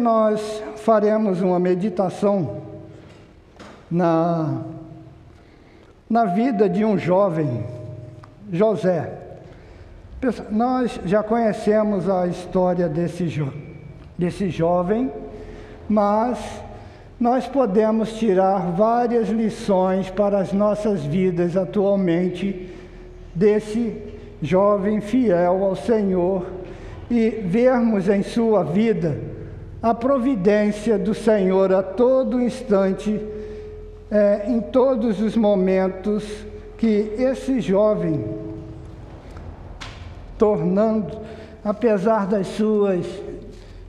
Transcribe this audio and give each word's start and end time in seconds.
Nós 0.00 0.62
faremos 0.76 1.42
uma 1.42 1.58
meditação 1.58 2.62
na, 3.90 4.62
na 6.08 6.24
vida 6.24 6.70
de 6.70 6.84
um 6.86 6.96
jovem, 6.96 7.62
José. 8.50 9.12
Nós 10.50 10.98
já 11.04 11.22
conhecemos 11.22 12.08
a 12.08 12.26
história 12.26 12.88
desse, 12.88 13.28
jo, 13.28 13.52
desse 14.16 14.48
jovem, 14.48 15.12
mas 15.86 16.38
nós 17.18 17.46
podemos 17.46 18.14
tirar 18.14 18.72
várias 18.72 19.28
lições 19.28 20.08
para 20.08 20.38
as 20.38 20.50
nossas 20.50 21.04
vidas 21.04 21.58
atualmente 21.58 22.70
desse 23.34 23.96
jovem 24.40 25.02
fiel 25.02 25.62
ao 25.62 25.76
Senhor 25.76 26.46
e 27.10 27.28
vermos 27.28 28.08
em 28.08 28.22
sua 28.22 28.64
vida 28.64 29.29
a 29.82 29.94
providência 29.94 30.98
do 30.98 31.14
Senhor 31.14 31.72
a 31.72 31.82
todo 31.82 32.40
instante, 32.40 33.20
é, 34.10 34.44
em 34.48 34.60
todos 34.60 35.20
os 35.20 35.36
momentos 35.36 36.24
que 36.76 37.14
esse 37.18 37.60
jovem, 37.60 38.24
tornando, 40.36 41.18
apesar 41.64 42.26
das 42.26 42.46
suas 42.48 43.06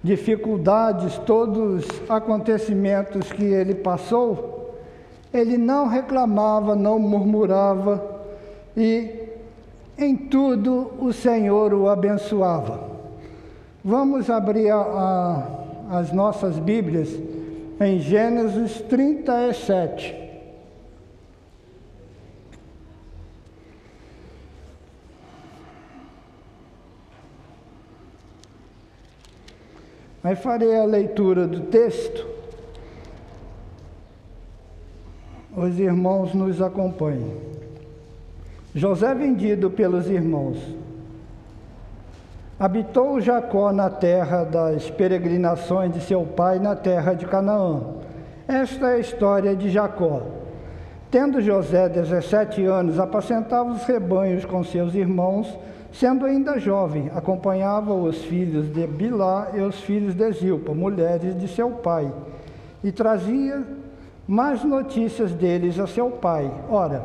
dificuldades, 0.03 1.17
todos 1.19 1.85
os 1.85 2.09
acontecimentos 2.09 3.31
que 3.31 3.43
ele 3.43 3.75
passou, 3.75 4.77
ele 5.33 5.57
não 5.57 5.87
reclamava, 5.87 6.75
não 6.75 6.99
murmurava 6.99 8.03
e 8.75 9.21
em 9.97 10.15
tudo 10.15 10.91
o 10.99 11.13
Senhor 11.13 11.73
o 11.73 11.87
abençoava. 11.87 12.91
Vamos 13.83 14.29
abrir 14.29 14.69
a, 14.69 14.77
a, 14.77 15.60
as 15.91 16.13
nossas 16.13 16.57
Bíblias 16.57 17.09
em 17.77 17.99
Gênesis 17.99 18.79
37. 18.83 20.15
Aí 30.23 30.35
farei 30.37 30.77
a 30.77 30.85
leitura 30.85 31.45
do 31.45 31.61
texto. 31.65 32.25
Os 35.53 35.77
irmãos 35.77 36.33
nos 36.33 36.61
acompanhem. 36.61 37.35
José 38.73 39.13
vendido 39.13 39.69
pelos 39.69 40.07
irmãos. 40.09 40.57
Habitou 42.61 43.19
Jacó 43.19 43.71
na 43.71 43.89
terra 43.89 44.43
das 44.43 44.87
peregrinações 44.91 45.91
de 45.91 45.99
seu 45.99 46.23
pai, 46.23 46.59
na 46.59 46.75
terra 46.75 47.15
de 47.15 47.25
Canaã. 47.25 47.81
Esta 48.47 48.91
é 48.91 48.95
a 48.97 48.99
história 48.99 49.55
de 49.55 49.67
Jacó. 49.67 50.21
Tendo 51.09 51.41
José 51.41 51.89
17 51.89 52.63
anos, 52.65 52.99
apacentava 52.99 53.71
os 53.71 53.83
rebanhos 53.85 54.45
com 54.45 54.63
seus 54.63 54.93
irmãos 54.93 55.57
Sendo 55.91 56.25
ainda 56.25 56.57
jovem, 56.57 57.11
acompanhava 57.13 57.93
os 57.93 58.23
filhos 58.23 58.71
de 58.71 58.87
Bilá 58.87 59.49
e 59.53 59.59
os 59.59 59.81
filhos 59.81 60.15
de 60.15 60.31
Zilpa, 60.31 60.73
mulheres 60.73 61.37
de 61.37 61.49
seu 61.49 61.69
pai, 61.69 62.11
e 62.81 62.91
trazia 62.91 63.61
mais 64.25 64.63
notícias 64.63 65.33
deles 65.33 65.77
a 65.77 65.85
seu 65.87 66.09
pai. 66.09 66.49
Ora, 66.69 67.03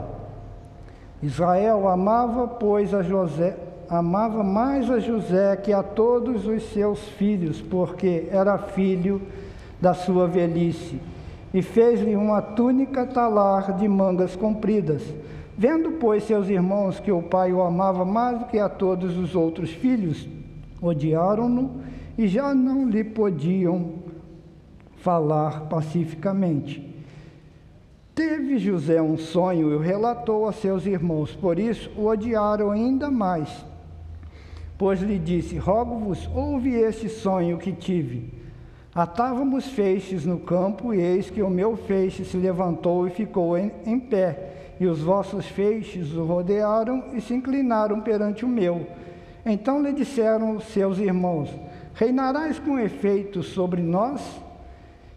Israel 1.21 1.89
amava, 1.89 2.47
pois, 2.47 2.95
a 2.95 3.03
José, 3.03 3.57
amava 3.89 4.43
mais 4.43 4.91
a 4.91 4.99
José 4.99 5.57
que 5.57 5.73
a 5.73 5.83
todos 5.83 6.47
os 6.47 6.63
seus 6.73 7.01
filhos, 7.11 7.61
porque 7.61 8.29
era 8.31 8.59
filho 8.59 9.23
da 9.81 9.95
sua 9.95 10.27
velhice, 10.27 11.01
e 11.53 11.63
fez-lhe 11.63 12.17
uma 12.17 12.41
túnica 12.41 13.07
talar 13.07 13.77
de 13.77 13.87
mangas 13.87 14.35
compridas 14.35 15.03
Vendo, 15.59 15.93
pois, 15.93 16.25
seus 16.25 16.51
irmãos 16.51 17.01
que 17.01 17.11
o 17.11 17.23
pai 17.23 17.51
o 17.51 17.63
amava 17.63 18.05
mais 18.05 18.39
do 18.39 18.45
que 18.45 18.59
a 18.59 18.69
todos 18.69 19.17
os 19.17 19.35
outros 19.35 19.71
filhos, 19.71 20.29
odiaram-no 20.83 21.81
e 22.19 22.29
já 22.29 22.55
não 22.55 22.87
lhe 22.87 23.03
podiam 23.03 23.95
falar 24.99 25.63
pacificamente. 25.63 26.95
Teve 28.15 28.59
José 28.59 29.01
um 29.01 29.17
sonho 29.17 29.71
e 29.71 29.75
o 29.77 29.79
relatou 29.79 30.47
a 30.47 30.53
seus 30.53 30.85
irmãos, 30.85 31.35
por 31.35 31.59
isso 31.59 31.91
o 31.97 32.05
odiaram 32.05 32.71
ainda 32.71 33.11
mais. 33.11 33.65
Pois 34.79 35.01
lhe 35.01 35.19
disse: 35.19 35.57
Rogo-vos, 35.59 36.29
ouve 36.35 36.75
este 36.75 37.09
sonho 37.09 37.59
que 37.59 37.73
tive. 37.73 38.33
Atávamos 38.95 39.67
feixes 39.69 40.25
no 40.25 40.39
campo, 40.39 40.93
e 40.95 41.01
eis 41.01 41.29
que 41.31 41.43
o 41.43 41.51
meu 41.51 41.77
feixe 41.77 42.25
se 42.25 42.37
levantou 42.37 43.07
e 43.07 43.11
ficou 43.11 43.57
em, 43.57 43.71
em 43.85 43.99
pé 43.99 44.55
e 44.79 44.87
os 44.87 45.01
vossos 45.01 45.47
feixes 45.47 46.13
o 46.15 46.25
rodearam 46.25 47.05
e 47.15 47.21
se 47.21 47.35
inclinaram 47.35 48.01
perante 48.01 48.45
o 48.45 48.49
meu. 48.49 48.87
Então 49.45 49.83
lhe 49.83 49.93
disseram 49.93 50.61
seus 50.61 50.99
irmãos: 50.99 51.51
Reinarás 51.95 52.59
com 52.59 52.79
efeito 52.79 53.43
sobre 53.43 53.83
nós? 53.83 54.21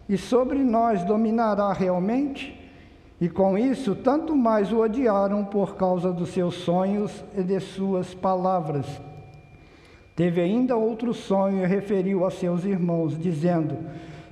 E 0.08 0.16
sobre 0.16 0.58
nós 0.58 1.04
dominará 1.04 1.72
realmente? 1.72 2.56
E 3.20 3.28
com 3.28 3.56
isso, 3.56 3.94
tanto 3.94 4.34
mais 4.34 4.72
o 4.72 4.80
odiaram 4.80 5.44
por 5.44 5.76
causa 5.76 6.10
dos 6.10 6.30
seus 6.30 6.54
sonhos 6.54 7.22
e 7.36 7.42
de 7.42 7.60
suas 7.60 8.14
palavras. 8.14 8.86
Teve 10.20 10.42
ainda 10.42 10.76
outro 10.76 11.14
sonho 11.14 11.64
e 11.64 11.66
referiu 11.66 12.26
a 12.26 12.30
seus 12.30 12.66
irmãos, 12.66 13.18
dizendo: 13.18 13.74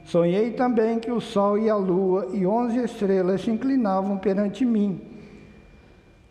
Sonhei 0.04 0.50
também 0.50 0.98
que 0.98 1.10
o 1.10 1.18
sol 1.18 1.56
e 1.56 1.70
a 1.70 1.76
lua 1.76 2.28
e 2.34 2.46
onze 2.46 2.78
estrelas 2.84 3.40
se 3.40 3.50
inclinavam 3.50 4.18
perante 4.18 4.66
mim. 4.66 5.00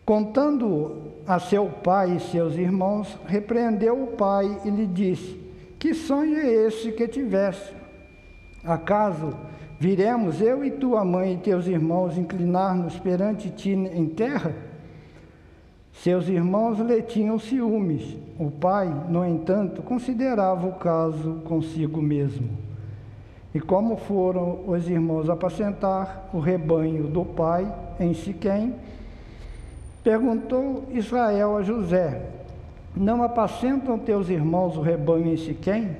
Contando 0.05 1.11
a 1.25 1.39
seu 1.39 1.65
pai 1.65 2.17
e 2.17 2.19
seus 2.19 2.53
irmãos, 2.53 3.17
repreendeu 3.25 4.03
o 4.03 4.07
pai 4.15 4.61
e 4.63 4.69
lhe 4.69 4.85
disse: 4.85 5.41
Que 5.79 5.91
sonho 5.91 6.37
é 6.37 6.67
esse 6.67 6.91
que 6.91 7.07
tiveste? 7.07 7.75
Acaso 8.63 9.33
viremos 9.79 10.39
eu 10.39 10.63
e 10.63 10.69
tua 10.69 11.03
mãe 11.03 11.33
e 11.33 11.37
teus 11.37 11.65
irmãos 11.65 12.15
inclinar-nos 12.15 12.99
perante 12.99 13.49
ti 13.49 13.71
em 13.71 14.05
terra? 14.05 14.53
Seus 16.03 16.27
irmãos 16.27 16.79
lhe 16.79 17.01
tinham 17.01 17.39
ciúmes. 17.39 18.17
O 18.39 18.51
pai, 18.51 18.87
no 19.09 19.25
entanto, 19.25 19.81
considerava 19.81 20.67
o 20.67 20.73
caso 20.73 21.41
consigo 21.45 22.01
mesmo. 22.01 22.49
E 23.53 23.59
como 23.59 23.97
foram 23.97 24.59
os 24.67 24.87
irmãos 24.89 25.29
apacentar 25.29 26.29
o 26.33 26.39
rebanho 26.39 27.07
do 27.07 27.25
pai 27.25 27.71
em 27.99 28.13
Siquém, 28.13 28.75
Perguntou 30.07 30.85
Israel 30.93 31.57
a 31.57 31.61
José: 31.61 32.21
Não 32.95 33.21
apacentam 33.21 33.99
teus 33.99 34.29
irmãos 34.29 34.77
o 34.77 34.81
rebanho 34.81 35.27
em 35.27 35.35
Siquém? 35.35 35.97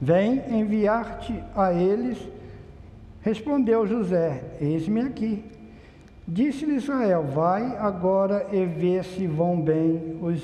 Vem 0.00 0.42
enviar-te 0.48 1.44
a 1.54 1.70
eles. 1.70 2.16
Respondeu 3.20 3.86
José: 3.86 4.42
Eis-me 4.62 5.02
aqui. 5.02 5.44
Disse-lhe 6.32 6.76
Israel: 6.76 7.24
Vai 7.24 7.76
agora 7.76 8.46
e 8.52 8.64
vê 8.64 9.02
se 9.02 9.26
vão 9.26 9.60
bem 9.60 10.16
os, 10.22 10.40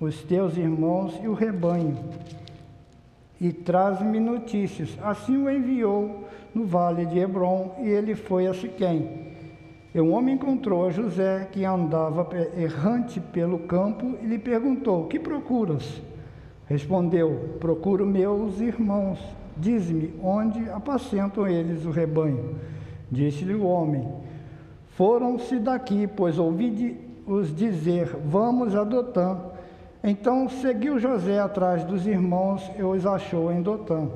os 0.00 0.22
teus 0.22 0.56
irmãos 0.56 1.20
e 1.22 1.28
o 1.28 1.34
rebanho. 1.34 1.94
E 3.38 3.52
traz-me 3.52 4.18
notícias. 4.18 4.96
Assim 5.02 5.36
o 5.36 5.50
enviou 5.50 6.24
no 6.54 6.64
vale 6.64 7.04
de 7.04 7.18
Hebron 7.18 7.74
e 7.82 7.88
ele 7.90 8.14
foi 8.14 8.46
a 8.46 8.54
Siquém. 8.54 9.28
E 9.94 10.00
um 10.00 10.14
homem 10.14 10.36
encontrou 10.36 10.86
a 10.86 10.90
José, 10.90 11.48
que 11.52 11.66
andava 11.66 12.26
errante 12.56 13.20
pelo 13.20 13.58
campo, 13.58 14.16
e 14.22 14.26
lhe 14.26 14.38
perguntou: 14.38 15.06
Que 15.06 15.18
procuras? 15.18 16.00
Respondeu: 16.66 17.56
Procuro 17.60 18.06
meus 18.06 18.58
irmãos. 18.58 19.18
Diz-me, 19.54 20.14
onde 20.22 20.66
apacentam 20.70 21.46
eles 21.46 21.84
o 21.84 21.90
rebanho? 21.90 22.54
Disse-lhe 23.10 23.54
o 23.54 23.64
homem: 23.64 24.08
Foram-se 25.00 25.58
daqui, 25.58 26.06
pois 26.06 26.38
ouvi-os 26.38 27.56
dizer: 27.56 28.18
Vamos 28.22 28.76
a 28.76 28.84
Dotã. 28.84 29.34
Então 30.04 30.46
seguiu 30.46 30.98
José 30.98 31.40
atrás 31.40 31.82
dos 31.84 32.06
irmãos 32.06 32.70
e 32.78 32.82
os 32.82 33.06
achou 33.06 33.50
em 33.50 33.62
Dotã. 33.62 34.08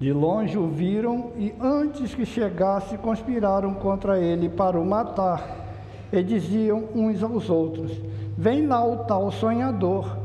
De 0.00 0.12
longe 0.12 0.58
o 0.58 0.66
viram 0.66 1.30
e, 1.38 1.54
antes 1.60 2.12
que 2.12 2.26
chegasse, 2.26 2.98
conspiraram 2.98 3.72
contra 3.74 4.18
ele 4.18 4.48
para 4.48 4.80
o 4.80 4.84
matar. 4.84 5.46
E 6.12 6.20
diziam 6.24 6.82
uns 6.92 7.22
aos 7.22 7.48
outros: 7.48 7.92
Vem 8.36 8.66
lá 8.66 8.84
o 8.84 9.04
tal 9.04 9.30
sonhador. 9.30 10.16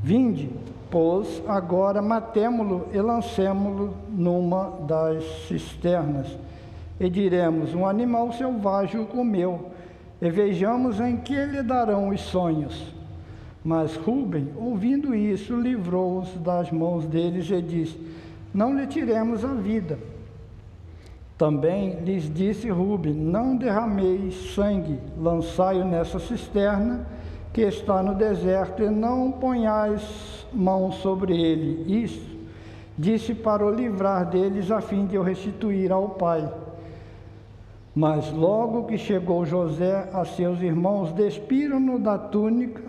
Vinde, 0.00 0.48
pois 0.88 1.42
agora 1.48 2.00
matemo-lo 2.00 2.86
e 2.92 3.00
lancemo-lo 3.00 3.96
numa 4.10 4.70
das 4.86 5.24
cisternas. 5.48 6.38
E 7.00 7.10
diremos: 7.10 7.74
Um 7.74 7.86
animal 7.86 8.30
selvagem 8.32 9.00
o 9.00 9.06
comeu, 9.06 9.70
e 10.22 10.30
vejamos 10.30 11.00
em 11.00 11.16
que 11.16 11.34
lhe 11.34 11.62
darão 11.62 12.10
os 12.10 12.20
sonhos. 12.20 12.94
Mas 13.64 13.96
Rubem, 13.96 14.50
ouvindo 14.56 15.14
isso, 15.14 15.58
livrou-os 15.58 16.34
das 16.36 16.70
mãos 16.70 17.06
deles 17.06 17.50
e 17.50 17.60
disse: 17.60 17.98
não 18.52 18.76
lhe 18.76 18.86
tiremos 18.86 19.44
a 19.44 19.54
vida. 19.54 19.96
Também 21.38 22.00
lhes 22.00 22.32
disse 22.32 22.68
Rube: 22.68 23.10
Não 23.10 23.56
derrameis 23.56 24.54
sangue, 24.54 24.98
lançai-o 25.16 25.84
nessa 25.84 26.18
cisterna 26.18 27.06
que 27.52 27.62
está 27.62 28.02
no 28.02 28.14
deserto, 28.14 28.82
e 28.82 28.90
não 28.90 29.30
ponhais 29.30 30.46
mão 30.52 30.90
sobre 30.90 31.40
ele. 31.40 32.02
Isso 32.02 32.38
disse 32.98 33.34
para 33.34 33.64
o 33.64 33.70
livrar 33.70 34.28
deles, 34.28 34.70
a 34.70 34.80
fim 34.80 35.06
de 35.06 35.16
o 35.16 35.22
restituir 35.22 35.90
ao 35.92 36.10
pai. 36.10 36.46
Mas 37.94 38.32
logo 38.32 38.84
que 38.84 38.96
chegou 38.96 39.44
José 39.44 40.08
a 40.12 40.24
seus 40.24 40.60
irmãos, 40.60 41.12
despiram-no 41.12 41.98
da 41.98 42.16
túnica, 42.16 42.82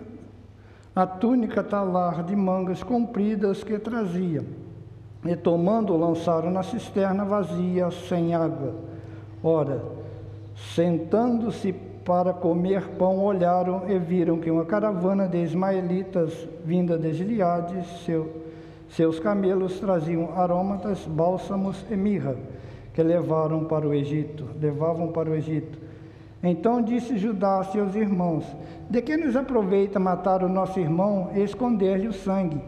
a 0.94 1.06
túnica 1.06 1.62
talar 1.62 2.22
de 2.22 2.36
mangas 2.36 2.82
compridas 2.82 3.64
que 3.64 3.78
trazia 3.78 4.44
e 5.24 5.36
tomando 5.36 5.96
lançaram 5.96 6.50
na 6.50 6.62
cisterna 6.62 7.24
vazia, 7.24 7.90
sem 7.90 8.34
água. 8.34 8.74
Ora, 9.42 9.82
sentando-se 10.74 11.72
para 12.04 12.32
comer 12.32 12.88
pão, 12.98 13.22
olharam 13.22 13.88
e 13.88 13.98
viram 13.98 14.38
que 14.38 14.50
uma 14.50 14.64
caravana 14.64 15.28
de 15.28 15.38
ismaelitas 15.38 16.48
vinda 16.64 16.98
de 16.98 17.12
Gileade, 17.12 17.84
seu, 18.04 18.42
seus 18.90 19.20
camelos 19.20 19.78
traziam 19.78 20.36
aromatas, 20.36 21.06
bálsamos 21.06 21.84
e 21.88 21.96
mirra, 21.96 22.36
que 22.92 23.02
levaram 23.02 23.64
para 23.64 23.86
o 23.86 23.94
Egito, 23.94 24.46
levavam 24.60 25.08
para 25.08 25.30
o 25.30 25.34
Egito. 25.34 25.78
Então 26.42 26.82
disse 26.82 27.18
Judá 27.18 27.60
a 27.60 27.64
seus 27.64 27.94
irmãos: 27.94 28.44
De 28.90 29.00
que 29.00 29.16
nos 29.16 29.36
aproveita 29.36 29.98
matar 29.98 30.42
o 30.42 30.48
nosso 30.48 30.78
irmão 30.80 31.30
e 31.34 31.40
esconder-lhe 31.40 32.08
o 32.08 32.12
sangue? 32.12 32.60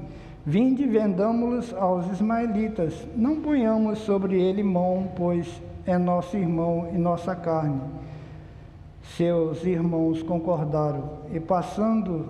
Vinde 0.47 0.83
e 0.83 0.87
vendamo-los 0.87 1.73
aos 1.75 2.07
ismaelitas, 2.11 3.07
não 3.17 3.41
ponhamos 3.41 3.99
sobre 4.01 4.41
ele 4.41 4.63
mão, 4.63 5.09
pois 5.17 5.63
é 5.87 5.97
nosso 5.97 6.37
irmão 6.37 6.91
e 6.93 6.99
nossa 6.99 7.35
carne. 7.35 7.81
Seus 9.17 9.65
irmãos 9.65 10.23
concordaram, 10.23 11.11
e 11.33 11.41
passando 11.41 12.27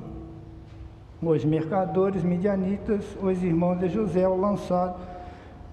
os 1.21 1.45
mercadores 1.45 2.23
midianitas, 2.23 3.05
os 3.21 3.43
irmãos 3.43 3.81
de 3.81 3.89
José 3.89 4.29
o 4.29 4.37
lançaram, 4.37 4.95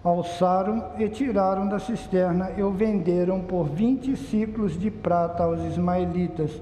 alçaram 0.03 0.83
e 0.97 1.07
tiraram 1.07 1.67
da 1.67 1.79
cisterna 1.79 2.51
e 2.57 2.63
o 2.63 2.71
venderam 2.71 3.41
por 3.41 3.65
vinte 3.65 4.15
ciclos 4.15 4.79
de 4.79 4.89
prata 4.89 5.43
aos 5.43 5.61
ismaelitas. 5.61 6.59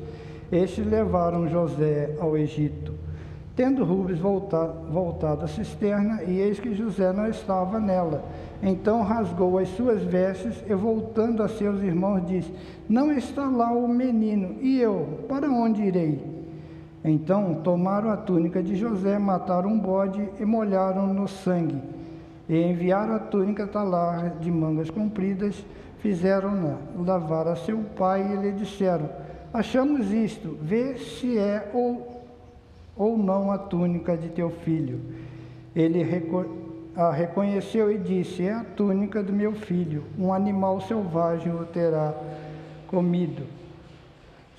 Estes 0.51 0.85
levaram 0.85 1.47
José 1.47 2.15
ao 2.19 2.35
Egito. 2.37 2.93
Tendo 3.55 3.83
Rubens 3.83 4.19
voltado, 4.19 4.73
voltado 4.89 5.45
à 5.45 5.47
cisterna, 5.47 6.23
e 6.23 6.39
eis 6.39 6.59
que 6.59 6.73
José 6.73 7.11
não 7.11 7.27
estava 7.27 7.79
nela. 7.79 8.23
Então 8.63 9.03
rasgou 9.03 9.57
as 9.57 9.67
suas 9.69 10.01
vestes 10.01 10.63
e, 10.67 10.73
voltando 10.73 11.43
a 11.43 11.49
seus 11.49 11.81
irmãos, 11.81 12.25
disse: 12.25 12.53
Não 12.87 13.11
está 13.11 13.49
lá 13.49 13.71
o 13.71 13.87
menino, 13.87 14.55
e 14.61 14.79
eu, 14.79 15.25
para 15.27 15.49
onde 15.49 15.81
irei? 15.81 16.39
Então 17.03 17.55
tomaram 17.55 18.09
a 18.09 18.17
túnica 18.17 18.63
de 18.63 18.75
José, 18.75 19.19
mataram 19.19 19.69
um 19.69 19.79
bode 19.79 20.29
e 20.39 20.45
molharam 20.45 21.13
no 21.13 21.27
sangue. 21.27 21.98
E 22.49 22.59
enviaram 22.59 23.13
a 23.13 23.19
túnica 23.19 23.67
talar 23.67 24.31
de 24.39 24.51
mangas 24.51 24.89
compridas, 24.89 25.63
fizeram-na 25.99 26.77
lavar 26.97 27.47
a 27.47 27.55
seu 27.55 27.77
pai 27.95 28.33
e 28.33 28.35
lhe 28.37 28.51
disseram: 28.51 29.07
Achamos 29.53 30.11
isto, 30.11 30.57
vê 30.59 30.97
se 30.97 31.37
é 31.37 31.69
ou 31.73 32.19
ou 32.97 33.17
não 33.17 33.51
a 33.51 33.57
túnica 33.57 34.17
de 34.17 34.29
teu 34.29 34.49
filho? 34.49 34.99
Ele 35.75 36.03
a 36.95 37.11
reconheceu 37.11 37.91
e 37.91 37.99
disse: 37.99 38.43
É 38.43 38.53
a 38.53 38.63
túnica 38.63 39.21
do 39.21 39.31
meu 39.31 39.53
filho, 39.53 40.03
um 40.17 40.33
animal 40.33 40.81
selvagem 40.81 41.53
o 41.53 41.63
terá 41.65 42.15
comido. 42.87 43.43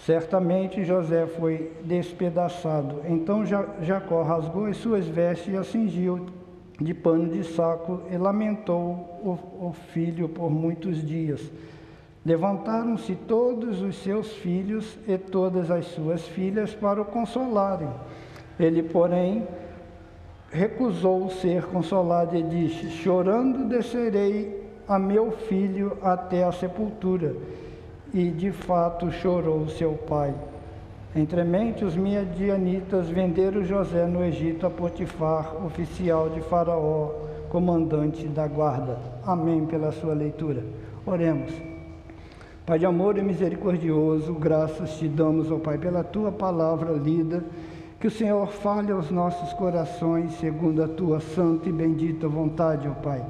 Certamente 0.06 0.84
José 0.84 1.26
foi 1.26 1.72
despedaçado. 1.84 3.02
Então 3.04 3.44
Jacó 3.44 4.22
rasgou 4.22 4.66
as 4.66 4.78
suas 4.78 5.06
vestes 5.06 5.52
e 5.52 5.56
a 5.56 5.64
cingiu 5.64 6.26
de 6.80 6.94
pano 6.94 7.28
de 7.28 7.44
saco 7.44 8.00
e 8.10 8.16
lamentou 8.16 9.18
o, 9.22 9.66
o 9.68 9.72
filho 9.92 10.28
por 10.28 10.50
muitos 10.50 11.04
dias. 11.06 11.50
Levantaram-se 12.24 13.14
todos 13.14 13.80
os 13.82 13.96
seus 13.96 14.32
filhos 14.34 14.98
e 15.06 15.16
todas 15.18 15.70
as 15.70 15.86
suas 15.86 16.26
filhas 16.28 16.74
para 16.74 17.00
o 17.00 17.04
consolarem. 17.04 17.88
Ele, 18.58 18.82
porém, 18.82 19.46
recusou 20.50 21.30
ser 21.30 21.64
consolado 21.64 22.36
e 22.36 22.42
disse: 22.42 22.90
Chorando 22.90 23.68
descerei 23.68 24.68
a 24.86 24.98
meu 24.98 25.30
filho 25.30 25.96
até 26.02 26.44
a 26.44 26.52
sepultura. 26.52 27.34
E 28.12 28.28
de 28.30 28.50
fato 28.50 29.10
chorou 29.12 29.68
seu 29.68 29.92
pai. 29.92 30.34
Entremente, 31.14 31.84
os 31.84 31.96
miadianitas 31.96 33.08
venderam 33.08 33.64
José 33.64 34.06
no 34.06 34.24
Egito 34.24 34.64
a 34.64 34.70
Potifar, 34.70 35.56
oficial 35.66 36.28
de 36.30 36.40
Faraó, 36.40 37.10
comandante 37.48 38.28
da 38.28 38.46
guarda. 38.46 38.96
Amém 39.26 39.66
pela 39.66 39.90
sua 39.90 40.14
leitura. 40.14 40.64
Oremos. 41.04 41.52
Pai 42.64 42.78
de 42.78 42.86
amor 42.86 43.18
e 43.18 43.22
misericordioso, 43.22 44.32
graças 44.34 44.98
te 44.98 45.08
damos, 45.08 45.50
ó 45.50 45.58
Pai, 45.58 45.78
pela 45.78 46.04
tua 46.04 46.30
palavra 46.30 46.92
lida 46.92 47.42
que 47.98 48.06
o 48.06 48.10
Senhor 48.10 48.46
fale 48.46 48.92
aos 48.92 49.10
nossos 49.10 49.52
corações 49.52 50.32
segundo 50.34 50.82
a 50.82 50.88
tua 50.88 51.18
santa 51.20 51.68
e 51.68 51.72
bendita 51.72 52.28
vontade, 52.28 52.88
ó 52.88 52.92
Pai. 52.92 53.22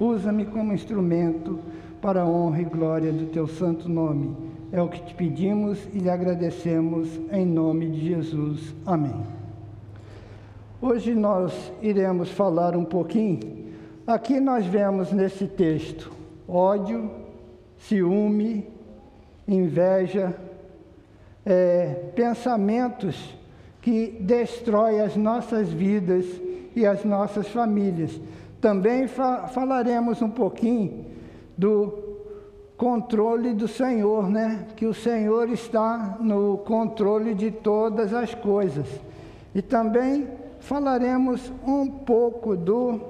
Usa-me 0.00 0.44
como 0.44 0.72
instrumento 0.74 1.60
para 2.00 2.22
a 2.22 2.26
honra 2.26 2.60
e 2.60 2.64
glória 2.64 3.12
do 3.12 3.26
teu 3.26 3.46
santo 3.46 3.88
nome. 3.88 4.57
É 4.70 4.82
o 4.82 4.88
que 4.88 5.00
te 5.00 5.14
pedimos 5.14 5.78
e 5.94 5.98
lhe 5.98 6.10
agradecemos 6.10 7.08
em 7.32 7.46
nome 7.46 7.88
de 7.88 8.06
Jesus. 8.06 8.74
Amém. 8.84 9.24
Hoje 10.80 11.14
nós 11.14 11.72
iremos 11.80 12.30
falar 12.30 12.76
um 12.76 12.84
pouquinho. 12.84 13.40
Aqui 14.06 14.38
nós 14.38 14.66
vemos 14.66 15.10
nesse 15.10 15.46
texto 15.46 16.12
ódio, 16.46 17.10
ciúme, 17.78 18.68
inveja, 19.46 20.36
é, 21.46 22.10
pensamentos 22.14 23.38
que 23.80 24.18
destrói 24.20 25.00
as 25.00 25.16
nossas 25.16 25.70
vidas 25.70 26.26
e 26.76 26.84
as 26.84 27.06
nossas 27.06 27.48
famílias. 27.48 28.20
Também 28.60 29.06
fa 29.06 29.48
falaremos 29.48 30.20
um 30.20 30.28
pouquinho 30.28 31.06
do 31.56 32.07
controle 32.78 33.52
do 33.52 33.66
Senhor, 33.66 34.30
né? 34.30 34.64
Que 34.76 34.86
o 34.86 34.94
Senhor 34.94 35.50
está 35.50 36.16
no 36.20 36.58
controle 36.58 37.34
de 37.34 37.50
todas 37.50 38.14
as 38.14 38.34
coisas. 38.34 38.86
E 39.52 39.60
também 39.60 40.28
falaremos 40.60 41.52
um 41.66 41.88
pouco 41.88 42.56
do 42.56 43.00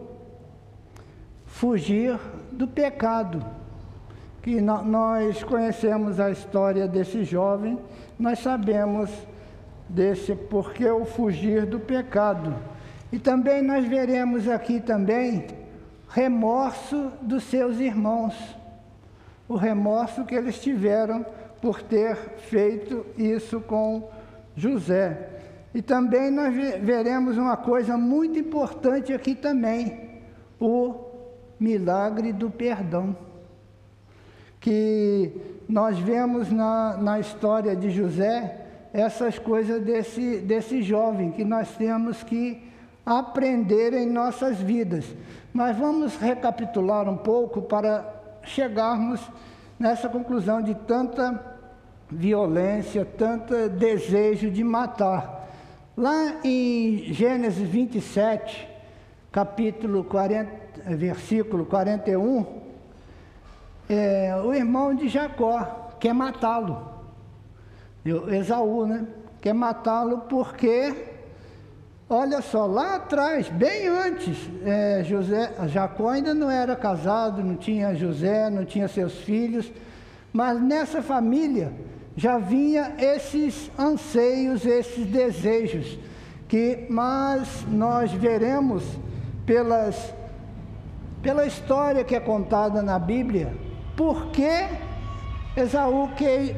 fugir 1.44 2.18
do 2.50 2.66
pecado. 2.66 3.44
Que 4.42 4.58
nós 4.60 5.44
conhecemos 5.44 6.18
a 6.18 6.30
história 6.30 6.88
desse 6.88 7.22
jovem, 7.22 7.78
nós 8.18 8.38
sabemos 8.38 9.10
desse 9.86 10.34
porque 10.34 10.88
o 10.88 11.04
fugir 11.04 11.66
do 11.66 11.78
pecado. 11.78 12.54
E 13.12 13.18
também 13.18 13.60
nós 13.60 13.86
veremos 13.86 14.48
aqui 14.48 14.80
também 14.80 15.46
remorso 16.08 17.12
dos 17.20 17.44
seus 17.44 17.78
irmãos, 17.78 18.34
o 19.48 19.56
remorso 19.56 20.24
que 20.24 20.34
eles 20.34 20.60
tiveram 20.60 21.24
por 21.60 21.82
ter 21.82 22.16
feito 22.36 23.06
isso 23.16 23.60
com 23.60 24.08
José. 24.54 25.30
E 25.74 25.80
também 25.80 26.30
nós 26.30 26.54
veremos 26.54 27.36
uma 27.38 27.56
coisa 27.56 27.96
muito 27.96 28.38
importante 28.38 29.12
aqui 29.12 29.34
também, 29.34 30.20
o 30.60 30.94
milagre 31.58 32.32
do 32.32 32.50
perdão. 32.50 33.16
Que 34.60 35.32
nós 35.68 35.98
vemos 35.98 36.50
na, 36.50 36.96
na 36.96 37.20
história 37.20 37.76
de 37.76 37.90
José, 37.90 38.66
essas 38.92 39.38
coisas 39.38 39.82
desse, 39.82 40.38
desse 40.38 40.82
jovem 40.82 41.30
que 41.30 41.44
nós 41.44 41.70
temos 41.76 42.22
que 42.22 42.66
aprender 43.04 43.92
em 43.94 44.06
nossas 44.06 44.58
vidas. 44.58 45.04
Mas 45.52 45.76
vamos 45.76 46.16
recapitular 46.16 47.08
um 47.08 47.16
pouco 47.16 47.62
para 47.62 48.17
chegarmos 48.48 49.20
nessa 49.78 50.08
conclusão 50.08 50.60
de 50.60 50.74
tanta 50.74 51.58
violência, 52.10 53.04
tanto 53.04 53.68
desejo 53.68 54.50
de 54.50 54.64
matar. 54.64 55.48
Lá 55.96 56.36
em 56.44 57.12
Gênesis 57.12 57.68
27, 57.68 58.68
capítulo 59.30 60.04
40, 60.04 60.50
versículo 60.96 61.66
41, 61.66 62.46
é, 63.88 64.36
o 64.44 64.52
irmão 64.54 64.94
de 64.94 65.08
Jacó 65.08 65.90
quer 65.98 66.12
matá-lo. 66.12 66.98
Esaú, 68.04 68.86
né? 68.86 69.06
Quer 69.40 69.52
matá-lo 69.52 70.22
porque 70.28 71.07
Olha 72.10 72.40
só, 72.40 72.64
lá 72.64 72.96
atrás, 72.96 73.50
bem 73.50 73.86
antes, 73.86 74.38
é, 74.64 75.04
José, 75.04 75.52
Jacó 75.66 76.08
ainda 76.08 76.32
não 76.32 76.50
era 76.50 76.74
casado, 76.74 77.44
não 77.44 77.54
tinha 77.54 77.94
José, 77.94 78.48
não 78.48 78.64
tinha 78.64 78.88
seus 78.88 79.12
filhos, 79.18 79.70
mas 80.32 80.58
nessa 80.58 81.02
família 81.02 81.70
já 82.16 82.38
vinha 82.38 82.94
esses 82.98 83.70
anseios, 83.78 84.64
esses 84.64 85.04
desejos, 85.04 85.98
que 86.48 86.86
mas 86.88 87.66
nós 87.68 88.10
veremos 88.10 88.84
pelas, 89.44 90.14
pela 91.20 91.44
história 91.44 92.04
que 92.04 92.16
é 92.16 92.20
contada 92.20 92.80
na 92.80 92.98
Bíblia, 92.98 93.54
por 93.94 94.28
que 94.28 94.66
Esaú 95.54 96.08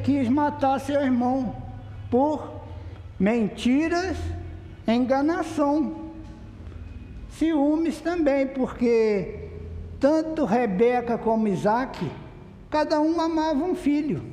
quis 0.01 0.29
matar 0.29 0.79
seu 0.79 1.01
irmão? 1.01 1.53
Por 2.09 2.61
mentiras 3.19 4.15
enganação. 4.87 6.11
Ciúmes 7.31 7.99
também, 8.01 8.47
porque 8.47 9.49
tanto 9.99 10.45
Rebeca 10.45 11.17
como 11.17 11.47
Isaac, 11.47 12.09
cada 12.69 12.99
um 12.99 13.19
amava 13.19 13.63
um 13.63 13.75
filho. 13.75 14.23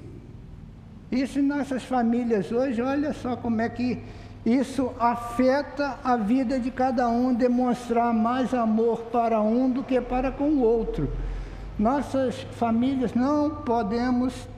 Isso 1.10 1.38
em 1.38 1.42
nossas 1.42 1.82
famílias 1.84 2.52
hoje, 2.52 2.82
olha 2.82 3.12
só 3.12 3.36
como 3.36 3.60
é 3.60 3.68
que 3.68 4.02
isso 4.44 4.92
afeta 4.98 5.98
a 6.02 6.16
vida 6.16 6.58
de 6.58 6.70
cada 6.70 7.08
um, 7.08 7.34
demonstrar 7.34 8.12
mais 8.14 8.54
amor 8.54 9.02
para 9.12 9.40
um 9.40 9.70
do 9.70 9.82
que 9.82 10.00
para 10.00 10.30
com 10.30 10.50
o 10.50 10.62
outro. 10.62 11.10
Nossas 11.78 12.34
famílias 12.52 13.14
não 13.14 13.50
podemos 13.50 14.48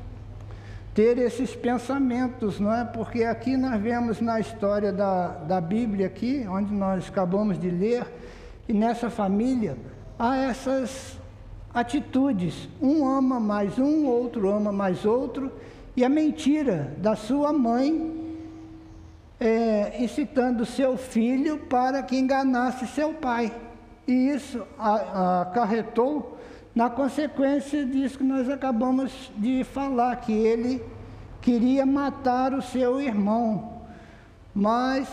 ter 0.94 1.18
esses 1.18 1.54
pensamentos, 1.54 2.58
não 2.58 2.72
é? 2.72 2.84
Porque 2.84 3.22
aqui 3.22 3.56
nós 3.56 3.80
vemos 3.80 4.20
na 4.20 4.40
história 4.40 4.92
da, 4.92 5.28
da 5.28 5.60
Bíblia 5.60 6.06
aqui, 6.06 6.44
onde 6.48 6.72
nós 6.72 7.08
acabamos 7.08 7.58
de 7.58 7.70
ler, 7.70 8.06
e 8.68 8.72
nessa 8.72 9.08
família 9.08 9.76
há 10.18 10.36
essas 10.36 11.18
atitudes. 11.72 12.68
Um 12.80 13.08
ama 13.08 13.38
mais 13.38 13.78
um, 13.78 14.06
outro 14.06 14.50
ama 14.50 14.72
mais 14.72 15.04
outro, 15.04 15.52
e 15.96 16.04
a 16.04 16.08
mentira 16.08 16.92
da 16.98 17.14
sua 17.14 17.52
mãe 17.52 18.18
é, 19.38 20.02
incitando 20.02 20.66
seu 20.66 20.96
filho 20.96 21.58
para 21.58 22.02
que 22.02 22.16
enganasse 22.16 22.86
seu 22.88 23.14
pai. 23.14 23.52
E 24.06 24.12
isso 24.12 24.66
acarretou 24.78 26.36
na 26.74 26.88
consequência 26.88 27.84
disso 27.84 28.18
que 28.18 28.24
nós 28.24 28.48
acabamos 28.48 29.32
de 29.36 29.64
falar, 29.64 30.16
que 30.16 30.32
ele 30.32 30.82
queria 31.40 31.84
matar 31.84 32.54
o 32.54 32.62
seu 32.62 33.00
irmão. 33.00 33.80
Mas 34.54 35.08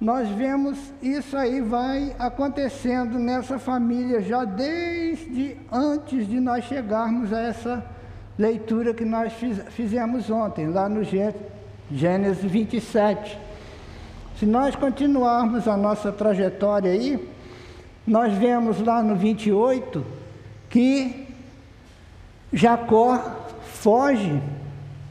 nós 0.00 0.28
vemos 0.28 0.78
isso 1.00 1.36
aí 1.36 1.60
vai 1.60 2.14
acontecendo 2.18 3.18
nessa 3.18 3.58
família 3.58 4.20
já 4.20 4.44
desde 4.44 5.56
antes 5.72 6.28
de 6.28 6.38
nós 6.40 6.64
chegarmos 6.64 7.32
a 7.32 7.40
essa 7.40 7.86
leitura 8.38 8.92
que 8.92 9.04
nós 9.04 9.32
fizemos 9.70 10.28
ontem, 10.28 10.68
lá 10.68 10.88
no 10.88 11.02
Gênesis 11.90 12.44
27. 12.50 13.38
Se 14.38 14.44
nós 14.44 14.76
continuarmos 14.76 15.66
a 15.66 15.76
nossa 15.76 16.12
trajetória 16.12 16.90
aí, 16.92 17.26
nós 18.06 18.34
vemos 18.34 18.80
lá 18.82 19.02
no 19.02 19.16
28 19.16 20.25
que 20.76 21.26
Jacó 22.52 23.18
foge 23.80 24.42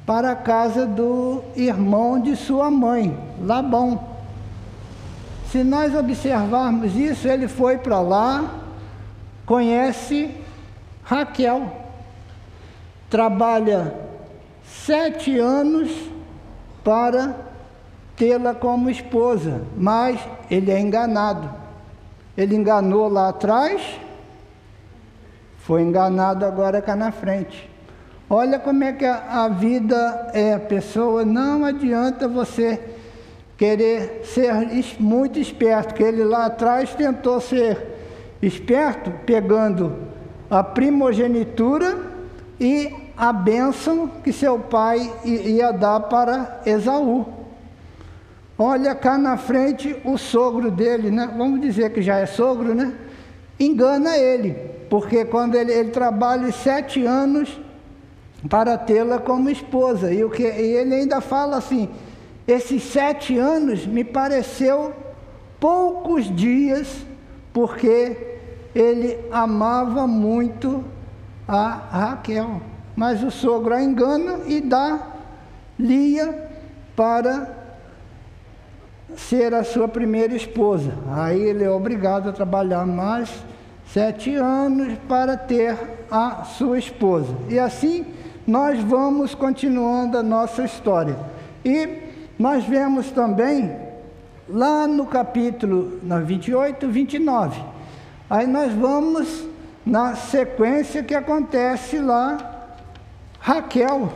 para 0.05 0.33
a 0.33 0.35
casa 0.35 0.85
do 0.85 1.41
irmão 1.55 2.19
de 2.19 2.35
sua 2.35 2.69
mãe, 2.69 3.17
Labão. 3.41 3.99
Se 5.51 5.63
nós 5.63 5.95
observarmos 5.95 6.95
isso, 6.95 7.27
ele 7.27 7.47
foi 7.47 7.79
para 7.79 7.99
lá, 7.99 8.47
conhece 9.43 10.29
Raquel, 11.03 11.75
trabalha 13.09 13.91
sete 14.63 15.39
anos 15.39 15.89
para 16.83 17.37
tê-la 18.15 18.53
como 18.53 18.87
esposa, 18.87 19.63
mas 19.75 20.19
ele 20.47 20.69
é 20.69 20.79
enganado. 20.79 21.49
Ele 22.37 22.55
enganou 22.55 23.07
lá 23.07 23.29
atrás, 23.29 24.04
foi 25.65 25.81
enganado 25.81 26.45
agora 26.45 26.79
cá 26.79 26.95
na 26.95 27.11
frente. 27.11 27.67
Olha 28.29 28.59
como 28.59 28.83
é 28.83 28.93
que 28.93 29.03
a, 29.03 29.45
a 29.45 29.49
vida 29.49 30.29
é, 30.31 30.53
a 30.53 30.59
pessoa 30.59 31.25
não 31.25 31.65
adianta 31.65 32.27
você 32.27 32.79
querer 33.57 34.21
ser 34.25 34.53
muito 34.99 35.39
esperto, 35.39 35.95
que 35.95 36.03
ele 36.03 36.23
lá 36.23 36.45
atrás 36.45 36.93
tentou 36.93 37.41
ser 37.41 37.95
esperto, 38.43 39.11
pegando 39.25 39.95
a 40.51 40.63
primogenitura 40.63 41.97
e 42.59 42.93
a 43.17 43.33
bênção 43.33 44.07
que 44.23 44.31
seu 44.31 44.59
pai 44.59 45.11
ia 45.23 45.71
dar 45.71 46.01
para 46.01 46.61
Esaú. 46.63 47.25
Olha 48.55 48.93
cá 48.93 49.17
na 49.17 49.35
frente 49.35 49.95
o 50.05 50.15
sogro 50.15 50.69
dele, 50.69 51.09
né? 51.09 51.27
Vamos 51.35 51.59
dizer 51.59 51.91
que 51.91 52.03
já 52.03 52.19
é 52.19 52.27
sogro, 52.27 52.75
né? 52.75 52.93
Engana 53.59 54.15
ele 54.15 54.74
porque 54.89 55.25
quando 55.25 55.55
ele, 55.55 55.71
ele 55.71 55.91
trabalha 55.91 56.51
sete 56.51 57.05
anos 57.05 57.59
para 58.49 58.77
tê-la 58.77 59.19
como 59.19 59.49
esposa, 59.49 60.13
e, 60.13 60.23
o 60.23 60.29
que, 60.29 60.43
e 60.43 60.75
ele 60.75 60.95
ainda 60.95 61.21
fala 61.21 61.57
assim: 61.57 61.89
esses 62.47 62.83
sete 62.83 63.37
anos 63.37 63.85
me 63.85 64.03
pareceu 64.03 64.93
poucos 65.59 66.33
dias, 66.35 67.05
porque 67.51 68.37
ele 68.73 69.17
amava 69.31 70.05
muito 70.05 70.83
a 71.47 71.69
Raquel. 71.91 72.61
Mas 72.95 73.23
o 73.23 73.31
sogro 73.31 73.73
a 73.73 73.83
engana 73.83 74.41
e 74.47 74.61
dá 74.61 75.07
Lia 75.77 76.49
para 76.95 77.53
ser 79.17 79.53
a 79.53 79.63
sua 79.63 79.87
primeira 79.87 80.35
esposa. 80.35 80.93
Aí 81.11 81.41
ele 81.41 81.63
é 81.63 81.69
obrigado 81.69 82.29
a 82.29 82.33
trabalhar 82.33 82.85
mais 82.85 83.29
sete 83.95 84.35
anos 84.35 84.97
para 85.07 85.37
ter 85.37 85.77
a 86.11 86.43
sua 86.43 86.77
esposa. 86.77 87.33
E 87.47 87.57
assim 87.57 88.05
nós 88.45 88.77
vamos 88.83 89.33
continuando 89.33 90.17
a 90.17 90.21
nossa 90.21 90.65
história. 90.65 91.17
E 91.63 92.01
nós 92.37 92.65
vemos 92.65 93.09
também 93.11 93.73
lá 94.49 94.85
no 94.85 95.05
capítulo 95.05 95.97
na 96.03 96.19
28, 96.19 96.89
29. 96.89 97.63
Aí 98.29 98.45
nós 98.45 98.73
vamos 98.73 99.47
na 99.85 100.13
sequência 100.13 101.01
que 101.01 101.15
acontece 101.15 101.97
lá. 101.97 102.67
Raquel 103.39 104.11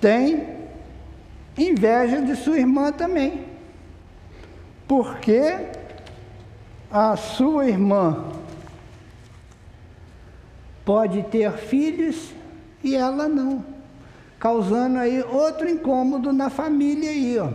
tem 0.00 0.48
inveja 1.58 2.22
de 2.22 2.36
sua 2.36 2.58
irmã 2.58 2.90
também. 2.90 3.44
Porque 4.88 5.58
a 6.90 7.16
sua 7.16 7.68
irmã 7.68 8.39
pode 10.90 11.22
ter 11.22 11.52
filhos 11.52 12.32
e 12.82 12.96
ela 12.96 13.28
não, 13.28 13.64
causando 14.40 14.98
aí 14.98 15.22
outro 15.22 15.70
incômodo 15.70 16.32
na 16.32 16.50
família 16.50 17.10
aí, 17.10 17.38
ó. 17.38 17.50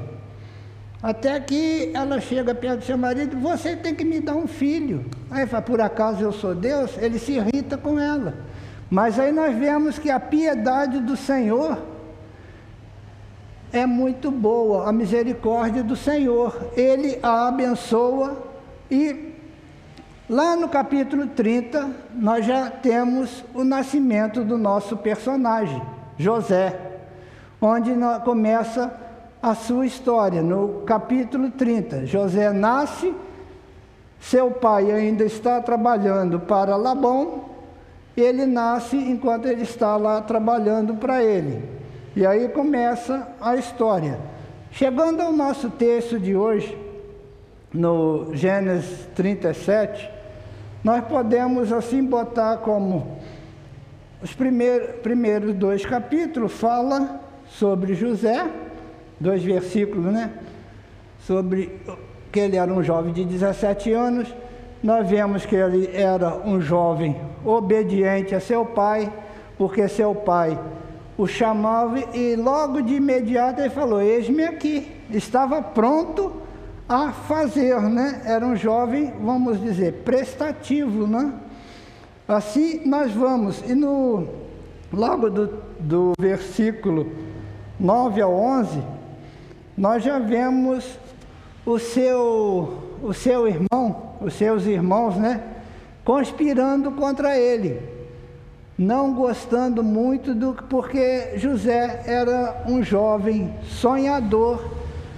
Até 1.03 1.37
que 1.41 1.91
ela 1.93 2.21
chega 2.21 2.55
perto 2.55 2.79
do 2.79 2.85
seu 2.85 2.97
marido, 2.97 3.37
você 3.37 3.75
tem 3.75 3.93
que 3.93 4.05
me 4.05 4.21
dar 4.21 4.35
um 4.35 4.47
filho. 4.47 5.03
Aí 5.29 5.45
fala, 5.45 5.61
por 5.61 5.81
acaso 5.81 6.23
eu 6.23 6.31
sou 6.31 6.55
Deus? 6.55 6.97
Ele 6.97 7.19
se 7.19 7.33
irrita 7.33 7.77
com 7.77 7.99
ela. 7.99 8.35
Mas 8.89 9.19
aí 9.19 9.33
nós 9.33 9.53
vemos 9.53 9.99
que 9.99 10.09
a 10.09 10.17
piedade 10.17 11.01
do 11.01 11.17
Senhor 11.17 11.77
é 13.73 13.85
muito 13.85 14.31
boa, 14.31 14.87
a 14.87 14.93
misericórdia 14.93 15.83
do 15.83 15.97
Senhor. 15.97 16.71
Ele 16.77 17.19
a 17.21 17.49
abençoa 17.49 18.41
e 18.89 19.34
Lá 20.27 20.55
no 20.55 20.67
capítulo 20.67 21.27
30, 21.27 21.87
nós 22.15 22.47
já 22.47 22.67
temos 22.67 23.43
o 23.53 23.63
nascimento 23.63 24.43
do 24.43 24.57
nosso 24.57 24.97
personagem, 24.97 25.79
José, 26.17 26.75
onde 27.61 27.91
começa 28.23 28.91
a 29.39 29.53
sua 29.53 29.85
história. 29.85 30.41
No 30.41 30.81
capítulo 30.81 31.51
30, 31.51 32.07
José 32.07 32.51
nasce, 32.51 33.13
seu 34.19 34.49
pai 34.49 34.91
ainda 34.91 35.23
está 35.23 35.61
trabalhando 35.61 36.39
para 36.39 36.75
Labão, 36.75 37.45
ele 38.17 38.47
nasce 38.47 38.97
enquanto 38.97 39.45
ele 39.45 39.61
está 39.61 39.95
lá 39.95 40.21
trabalhando 40.21 40.95
para 40.95 41.23
ele. 41.23 41.69
E 42.15 42.25
aí 42.25 42.49
começa 42.49 43.27
a 43.39 43.55
história. 43.55 44.19
Chegando 44.71 45.21
ao 45.21 45.31
nosso 45.31 45.69
texto 45.69 46.19
de 46.19 46.35
hoje, 46.35 46.75
no 47.71 48.33
Gênesis 48.33 49.05
37, 49.13 50.14
nós 50.85 51.03
podemos 51.03 51.73
assim 51.73 52.05
botar 52.05 52.57
como 52.57 53.17
os 54.21 54.35
primeiros, 54.35 54.97
primeiros 54.97 55.55
dois 55.55 55.83
capítulos 55.83 56.51
fala 56.51 57.21
sobre 57.47 57.95
José, 57.95 58.45
dois 59.19 59.43
versículos, 59.43 60.13
né? 60.13 60.29
Sobre 61.21 61.75
que 62.31 62.39
ele 62.39 62.55
era 62.55 62.71
um 62.71 62.83
jovem 62.83 63.11
de 63.11 63.25
17 63.25 63.93
anos, 63.93 64.31
nós 64.83 65.09
vemos 65.09 65.43
que 65.43 65.55
ele 65.55 65.89
era 65.91 66.35
um 66.47 66.61
jovem 66.61 67.19
obediente 67.43 68.35
a 68.35 68.39
seu 68.39 68.63
pai, 68.63 69.11
porque 69.57 69.87
seu 69.87 70.13
pai 70.13 70.55
o 71.17 71.25
chamava 71.25 71.97
e 72.15 72.35
logo 72.35 72.81
de 72.81 72.93
imediato 72.93 73.59
ele 73.59 73.71
falou: 73.71 73.99
Eis-me 74.03 74.43
aqui. 74.43 74.91
Estava 75.09 75.63
pronto 75.63 76.44
a 76.87 77.11
fazer, 77.11 77.79
né? 77.81 78.21
Era 78.25 78.45
um 78.45 78.55
jovem, 78.55 79.13
vamos 79.21 79.59
dizer, 79.59 80.03
prestativo, 80.03 81.07
né? 81.07 81.33
Assim 82.27 82.81
nós 82.85 83.11
vamos, 83.11 83.61
e 83.69 83.75
no 83.75 84.27
logo 84.91 85.29
do, 85.29 85.47
do 85.79 86.13
versículo 86.19 87.11
9 87.79 88.21
ao 88.21 88.33
11, 88.33 88.81
nós 89.77 90.03
já 90.03 90.19
vemos 90.19 90.97
o 91.65 91.77
seu, 91.79 92.97
o 93.01 93.13
seu 93.13 93.47
irmão, 93.47 94.13
os 94.21 94.33
seus 94.35 94.65
irmãos, 94.65 95.17
né? 95.17 95.41
Conspirando 96.03 96.91
contra 96.91 97.37
ele, 97.37 97.81
não 98.77 99.13
gostando 99.13 99.83
muito 99.83 100.35
do 100.35 100.53
porque 100.69 101.37
José 101.37 102.03
era 102.05 102.63
um 102.67 102.83
jovem 102.83 103.53
sonhador, 103.63 104.74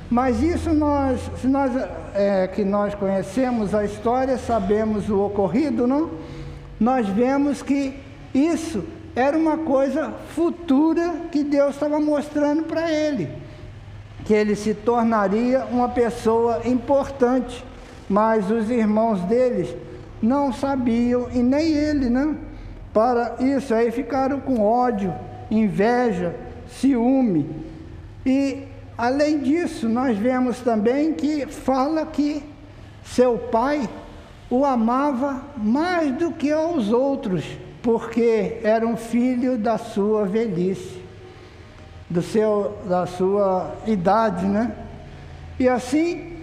mas 0.10 0.42
isso 0.42 0.74
nós, 0.74 1.20
se 1.42 1.48
nós 1.48 1.72
é, 2.14 2.48
que 2.48 2.64
nós 2.64 2.96
conhecemos 2.96 3.76
a 3.76 3.84
história, 3.84 4.38
sabemos 4.38 5.10
o 5.10 5.20
ocorrido, 5.26 5.86
não? 5.86 6.12
Nós 6.80 7.08
vemos 7.08 7.62
que 7.62 8.00
isso 8.34 8.84
era 9.16 9.36
uma 9.36 9.58
coisa 9.58 10.14
futura 10.36 11.22
que 11.32 11.44
Deus 11.44 11.74
estava 11.74 12.00
mostrando 12.00 12.64
para 12.64 12.92
ele, 12.92 13.30
que 14.24 14.34
ele 14.34 14.56
se 14.56 14.74
tornaria 14.74 15.66
uma 15.72 15.90
pessoa 15.90 16.62
importante, 16.66 17.66
mas 18.08 18.50
os 18.52 18.70
irmãos 18.70 19.22
deles 19.22 19.76
não 20.22 20.54
sabiam, 20.54 21.28
e 21.34 21.40
nem 21.40 21.74
ele, 21.74 22.10
né? 22.10 22.36
Para 22.94 23.36
isso, 23.40 23.74
aí 23.74 23.92
ficaram 23.92 24.40
com 24.40 24.62
ódio, 24.62 25.14
inveja, 25.52 26.36
ciúme. 26.68 27.50
E, 28.26 28.67
além 28.98 29.40
disso, 29.40 29.88
nós 29.88 30.18
vemos 30.18 30.60
também 30.60 31.14
que 31.14 31.46
fala 31.46 32.06
que 32.06 32.44
seu 33.04 33.38
pai 33.38 33.88
o 34.50 34.66
amava 34.66 35.42
mais 35.58 36.14
do 36.14 36.32
que 36.32 36.52
aos 36.52 36.92
outros, 36.92 37.44
porque 37.82 38.60
era 38.64 38.86
um 38.86 38.98
filho 38.98 39.58
da 39.58 39.78
sua 39.78 40.26
velhice, 40.26 41.02
do 42.10 42.22
seu, 42.22 42.78
da 42.88 43.06
sua 43.06 43.76
idade, 43.86 44.46
né? 44.46 44.72
E 45.60 45.68
assim, 45.68 46.34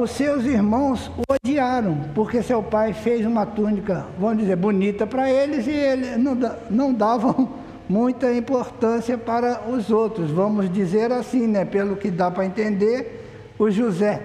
os 0.00 0.10
seus 0.10 0.44
irmãos 0.44 1.10
o 1.16 1.22
odiaram, 1.32 1.98
porque 2.14 2.42
seu 2.42 2.62
pai 2.62 2.92
fez 2.92 3.24
uma 3.26 3.46
túnica, 3.46 4.06
vamos 4.18 4.38
dizer, 4.38 4.56
bonita 4.56 5.06
para 5.06 5.30
eles 5.30 5.66
e 5.66 5.70
eles 5.70 6.18
não, 6.18 6.36
não 6.70 6.92
davam 6.92 7.59
muita 7.90 8.32
importância 8.32 9.18
para 9.18 9.68
os 9.68 9.90
outros, 9.90 10.30
vamos 10.30 10.72
dizer 10.72 11.10
assim, 11.10 11.48
né? 11.48 11.64
Pelo 11.64 11.96
que 11.96 12.08
dá 12.08 12.30
para 12.30 12.46
entender, 12.46 13.52
o 13.58 13.68
José 13.68 14.22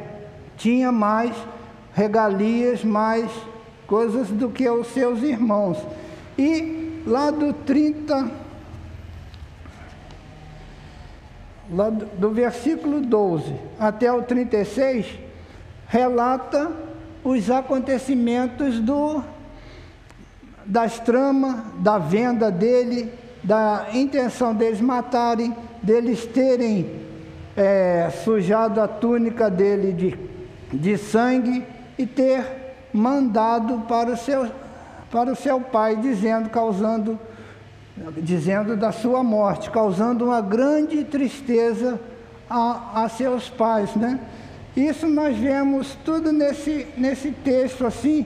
tinha 0.55 0.91
mais 0.91 1.35
regalias, 1.91 2.83
mais 2.83 3.27
coisas 3.87 4.27
do 4.27 4.49
que 4.49 4.69
os 4.69 4.85
seus 4.89 5.23
irmãos. 5.23 5.79
E 6.37 7.01
lá 7.07 7.31
do 7.31 7.53
30, 7.53 8.29
lá 11.71 11.89
do, 11.89 12.05
do 12.05 12.29
versículo 12.29 13.01
12 13.01 13.51
até 13.79 14.13
o 14.13 14.21
36, 14.21 15.07
relata 15.87 16.71
os 17.23 17.49
acontecimentos 17.49 18.79
do, 18.79 19.23
das 20.63 20.99
tramas, 20.99 21.63
da 21.79 21.97
venda 21.97 22.51
dele, 22.51 23.24
da 23.45 23.87
intenção 23.93 24.55
deles 24.55 24.81
matarem, 24.81 25.55
deles 25.81 26.25
terem 26.25 26.89
é, 27.55 28.09
sujado 28.23 28.81
a 28.81 28.87
túnica 28.87 29.49
dele 29.49 29.93
de, 29.93 30.19
de 30.75 30.97
sangue 30.97 31.63
e 31.97 32.05
ter 32.07 32.43
mandado 32.91 33.85
para 33.87 34.11
o 34.11 34.17
seu 34.17 34.49
para 35.11 35.31
o 35.31 35.35
seu 35.35 35.61
pai, 35.61 35.95
dizendo, 35.95 36.49
causando, 36.49 37.17
dizendo 38.17 38.75
da 38.75 38.91
sua 38.91 39.23
morte, 39.23 39.71
causando 39.71 40.25
uma 40.25 40.41
grande 40.41 41.05
tristeza 41.05 41.97
a, 42.49 43.03
a 43.03 43.07
seus 43.07 43.49
pais, 43.49 43.95
né? 43.95 44.19
Isso 44.75 45.07
nós 45.07 45.37
vemos 45.37 45.97
tudo 46.03 46.33
nesse, 46.33 46.85
nesse 46.97 47.31
texto 47.31 47.85
assim, 47.85 48.25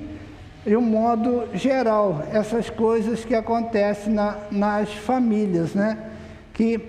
de 0.65 0.75
um 0.75 0.81
modo 0.81 1.47
geral, 1.53 2.23
essas 2.31 2.69
coisas 2.69 3.23
que 3.23 3.33
acontecem 3.33 4.13
na, 4.13 4.37
nas 4.51 4.93
famílias, 4.93 5.73
né? 5.73 5.97
Que 6.53 6.79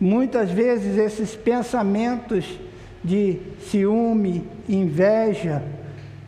muitas 0.00 0.50
vezes 0.50 0.96
esses 0.96 1.36
pensamentos 1.36 2.58
de 3.04 3.38
ciúme, 3.70 4.48
inveja, 4.68 5.62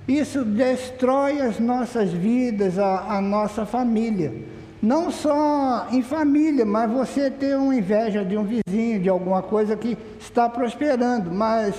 isso 0.07 0.45
destrói 0.45 1.41
as 1.41 1.59
nossas 1.59 2.13
vidas, 2.13 2.79
a, 2.79 3.17
a, 3.17 3.21
nossa 3.23 3.65
família. 3.65 4.35
Não 4.83 5.11
só 5.11 5.89
em 5.91 6.03
família, 6.03 6.67
mas 6.67 6.91
você 6.91 7.31
ter 7.31 7.57
uma 7.57 7.75
inveja 7.75 8.23
de 8.23 8.37
um 8.37 8.45
vizinho, 8.45 9.01
de 9.01 9.09
alguma 9.09 9.41
coisa 9.41 9.75
que 9.77 9.97
está 10.21 10.47
prosperando. 10.47 11.33
Mas 11.33 11.75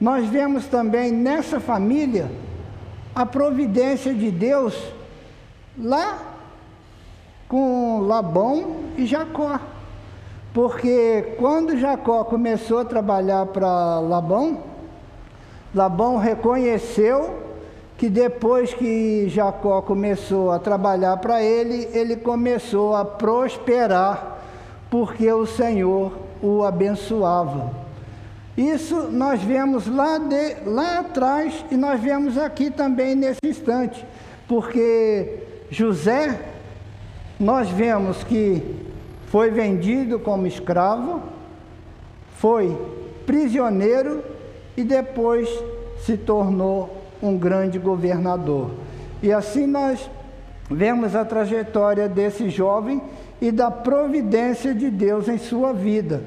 nós 0.00 0.26
vemos 0.28 0.66
também 0.66 1.12
nessa 1.12 1.60
família 1.60 2.28
a 3.20 3.26
providência 3.26 4.14
de 4.14 4.30
Deus 4.30 4.74
lá 5.78 6.18
com 7.46 8.00
Labão 8.00 8.76
e 8.96 9.04
Jacó. 9.04 9.60
Porque 10.54 11.34
quando 11.38 11.76
Jacó 11.76 12.24
começou 12.24 12.78
a 12.78 12.84
trabalhar 12.84 13.44
para 13.46 14.00
Labão, 14.00 14.62
Labão 15.74 16.16
reconheceu 16.16 17.42
que 17.98 18.08
depois 18.08 18.72
que 18.72 19.28
Jacó 19.28 19.82
começou 19.82 20.50
a 20.50 20.58
trabalhar 20.58 21.18
para 21.18 21.42
ele, 21.42 21.90
ele 21.92 22.16
começou 22.16 22.96
a 22.96 23.04
prosperar, 23.04 24.38
porque 24.90 25.30
o 25.30 25.44
Senhor 25.44 26.10
o 26.42 26.64
abençoava. 26.64 27.89
Isso 28.56 29.08
nós 29.10 29.42
vemos 29.42 29.86
lá, 29.86 30.18
de, 30.18 30.56
lá 30.66 31.00
atrás 31.00 31.64
e 31.70 31.76
nós 31.76 32.00
vemos 32.00 32.36
aqui 32.36 32.70
também 32.70 33.14
nesse 33.14 33.40
instante, 33.44 34.04
porque 34.48 35.38
José, 35.70 36.40
nós 37.38 37.68
vemos 37.70 38.24
que 38.24 38.62
foi 39.28 39.50
vendido 39.50 40.18
como 40.18 40.46
escravo, 40.46 41.22
foi 42.36 42.76
prisioneiro 43.24 44.24
e 44.76 44.82
depois 44.82 45.48
se 46.04 46.16
tornou 46.16 47.02
um 47.22 47.38
grande 47.38 47.78
governador. 47.78 48.70
E 49.22 49.32
assim 49.32 49.66
nós 49.66 50.10
vemos 50.68 51.14
a 51.14 51.24
trajetória 51.24 52.08
desse 52.08 52.48
jovem 52.50 53.00
e 53.40 53.52
da 53.52 53.70
providência 53.70 54.74
de 54.74 54.90
Deus 54.90 55.28
em 55.28 55.38
sua 55.38 55.72
vida. 55.72 56.22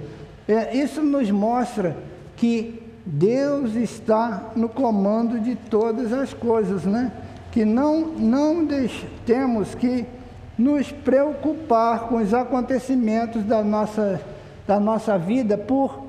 É, 0.48 0.76
isso 0.76 1.02
nos 1.02 1.30
mostra 1.30 1.96
que 2.36 2.82
Deus 3.06 3.76
está 3.76 4.52
no 4.56 4.70
comando 4.70 5.40
de 5.40 5.56
todas 5.56 6.14
as 6.14 6.34
coisas, 6.34 6.86
né? 6.86 7.12
Que 7.52 7.66
não, 7.66 8.02
não 8.02 8.68
temos 9.26 9.76
que 9.76 10.06
nos 10.58 10.92
preocupar 10.92 12.08
com 12.08 12.18
os 12.18 12.34
acontecimentos 12.34 13.44
da 13.44 13.64
nossa, 13.64 14.22
da 14.66 14.80
nossa 14.80 15.18
vida, 15.18 15.58
por 15.58 16.04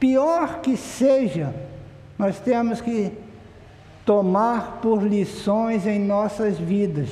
pior 0.00 0.60
que 0.60 0.76
seja, 0.76 1.54
nós 2.18 2.38
temos 2.40 2.80
que 2.80 3.12
tomar 4.04 4.80
por 4.82 5.02
lições 5.02 5.86
em 5.86 5.98
nossas 5.98 6.58
vidas, 6.58 7.08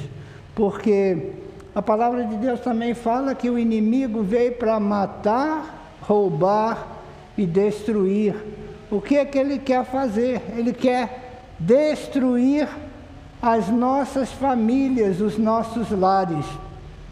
porque 0.55 1.33
a 1.75 1.81
palavra 1.81 2.25
de 2.25 2.37
Deus 2.37 2.61
também 2.61 2.95
fala 2.95 3.35
que 3.35 3.49
o 3.49 3.59
inimigo 3.59 4.23
veio 4.23 4.53
para 4.53 4.81
matar, 4.81 5.97
roubar 6.03 7.00
e 7.41 7.47
destruir. 7.47 8.35
O 8.91 9.01
que 9.01 9.17
é 9.17 9.25
que 9.25 9.39
ele 9.39 9.59
quer 9.59 9.85
fazer? 9.85 10.43
Ele 10.57 10.73
quer 10.73 11.45
destruir 11.59 12.69
as 13.41 13.69
nossas 13.69 14.31
famílias, 14.31 15.21
os 15.21 15.39
nossos 15.39 15.91
lares, 15.91 16.45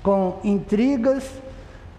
com 0.02 0.38
intrigas, 0.44 1.24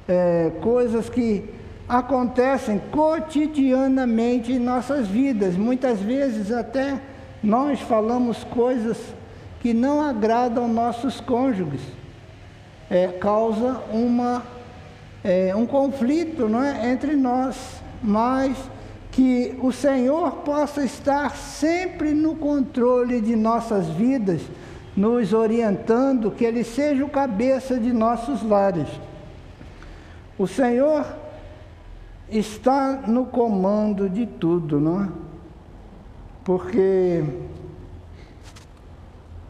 é, 0.07 0.51
coisas 0.61 1.09
que 1.09 1.49
acontecem 1.87 2.79
cotidianamente 2.91 4.51
em 4.51 4.59
nossas 4.59 5.07
vidas, 5.07 5.55
muitas 5.55 5.99
vezes 5.99 6.51
até 6.51 6.99
nós 7.43 7.79
falamos 7.81 8.43
coisas 8.43 8.97
que 9.59 9.73
não 9.73 10.01
agradam 10.01 10.67
nossos 10.67 11.19
cônjuges, 11.19 11.81
é, 12.89 13.07
causa 13.07 13.81
uma, 13.91 14.43
é, 15.23 15.55
um 15.55 15.65
conflito 15.65 16.47
não 16.47 16.63
é, 16.63 16.91
entre 16.91 17.15
nós, 17.15 17.78
mas 18.01 18.57
que 19.11 19.57
o 19.61 19.71
Senhor 19.71 20.31
possa 20.37 20.83
estar 20.83 21.35
sempre 21.35 22.13
no 22.13 22.35
controle 22.35 23.19
de 23.19 23.35
nossas 23.35 23.87
vidas, 23.87 24.41
nos 24.95 25.33
orientando, 25.33 26.31
que 26.31 26.45
Ele 26.45 26.63
seja 26.63 27.03
o 27.03 27.09
cabeça 27.09 27.79
de 27.79 27.91
nossos 27.91 28.43
lares. 28.43 28.87
O 30.37 30.47
Senhor 30.47 31.05
está 32.29 33.03
no 33.07 33.25
comando 33.25 34.09
de 34.09 34.25
tudo, 34.25 34.79
não 34.79 35.03
é? 35.03 35.09
Porque 36.43 37.23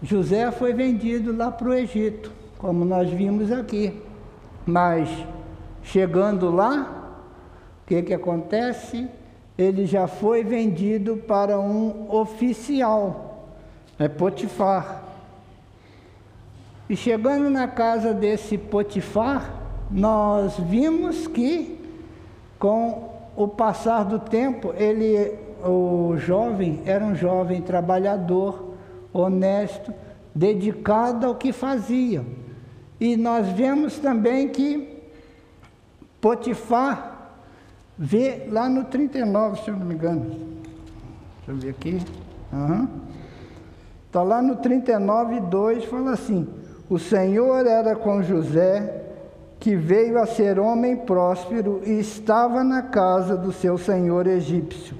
José 0.01 0.49
foi 0.51 0.73
vendido 0.73 1.35
lá 1.35 1.51
para 1.51 1.69
o 1.69 1.73
Egito, 1.73 2.31
como 2.57 2.85
nós 2.85 3.09
vimos 3.09 3.51
aqui. 3.51 4.01
Mas 4.65 5.09
chegando 5.83 6.49
lá, 6.49 6.98
que, 7.89 8.03
que 8.03 8.13
acontece? 8.13 9.09
Ele 9.57 9.87
já 9.87 10.07
foi 10.07 10.43
vendido 10.43 11.17
para 11.17 11.59
um 11.59 12.05
oficial, 12.07 13.47
é 13.97 14.07
Potifar. 14.07 15.03
E 16.87 16.95
chegando 16.95 17.49
na 17.49 17.67
casa 17.67 18.13
desse 18.13 18.59
Potifar, 18.59 19.53
nós 19.89 20.55
vimos 20.59 21.25
que 21.27 21.79
com 22.59 23.09
o 23.35 23.47
passar 23.47 24.03
do 24.03 24.19
tempo, 24.19 24.71
ele, 24.77 25.33
o 25.65 26.15
jovem, 26.17 26.81
era 26.85 27.03
um 27.03 27.15
jovem 27.15 27.59
trabalhador, 27.59 28.75
honesto, 29.11 29.91
dedicado 30.35 31.25
ao 31.25 31.35
que 31.35 31.51
fazia. 31.51 32.23
E 32.99 33.17
nós 33.17 33.47
vemos 33.49 33.97
também 33.97 34.49
que 34.49 34.99
Potifar 36.21 37.08
vê 37.99 38.47
lá 38.49 38.69
no 38.69 38.85
39, 38.85 39.61
se 39.61 39.69
eu 39.69 39.75
não 39.75 39.85
me 39.85 39.93
engano. 39.93 40.21
Deixa 41.45 41.49
eu 41.49 41.55
ver 41.57 41.69
aqui. 41.71 41.97
Está 44.07 44.21
uhum. 44.21 44.27
lá 44.27 44.41
no 44.41 44.55
39, 44.55 45.41
2, 45.41 45.83
fala 45.83 46.11
assim: 46.11 46.47
O 46.89 46.97
Senhor 46.97 47.67
era 47.67 47.97
com 47.97 48.23
José, 48.23 49.03
que 49.59 49.75
veio 49.75 50.17
a 50.17 50.25
ser 50.25 50.57
homem 50.57 50.95
próspero 50.95 51.81
e 51.85 51.99
estava 51.99 52.63
na 52.63 52.83
casa 52.83 53.35
do 53.35 53.51
seu 53.51 53.77
senhor 53.77 54.25
egípcio. 54.25 54.95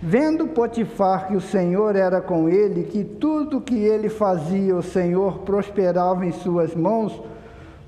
Vendo 0.00 0.46
Potifar 0.46 1.26
que 1.26 1.34
o 1.34 1.40
Senhor 1.40 1.96
era 1.96 2.20
com 2.20 2.48
ele, 2.48 2.84
que 2.84 3.02
tudo 3.02 3.60
que 3.60 3.74
ele 3.74 4.08
fazia 4.08 4.76
o 4.76 4.82
Senhor 4.82 5.38
prosperava 5.38 6.24
em 6.24 6.30
suas 6.30 6.74
mãos, 6.74 7.20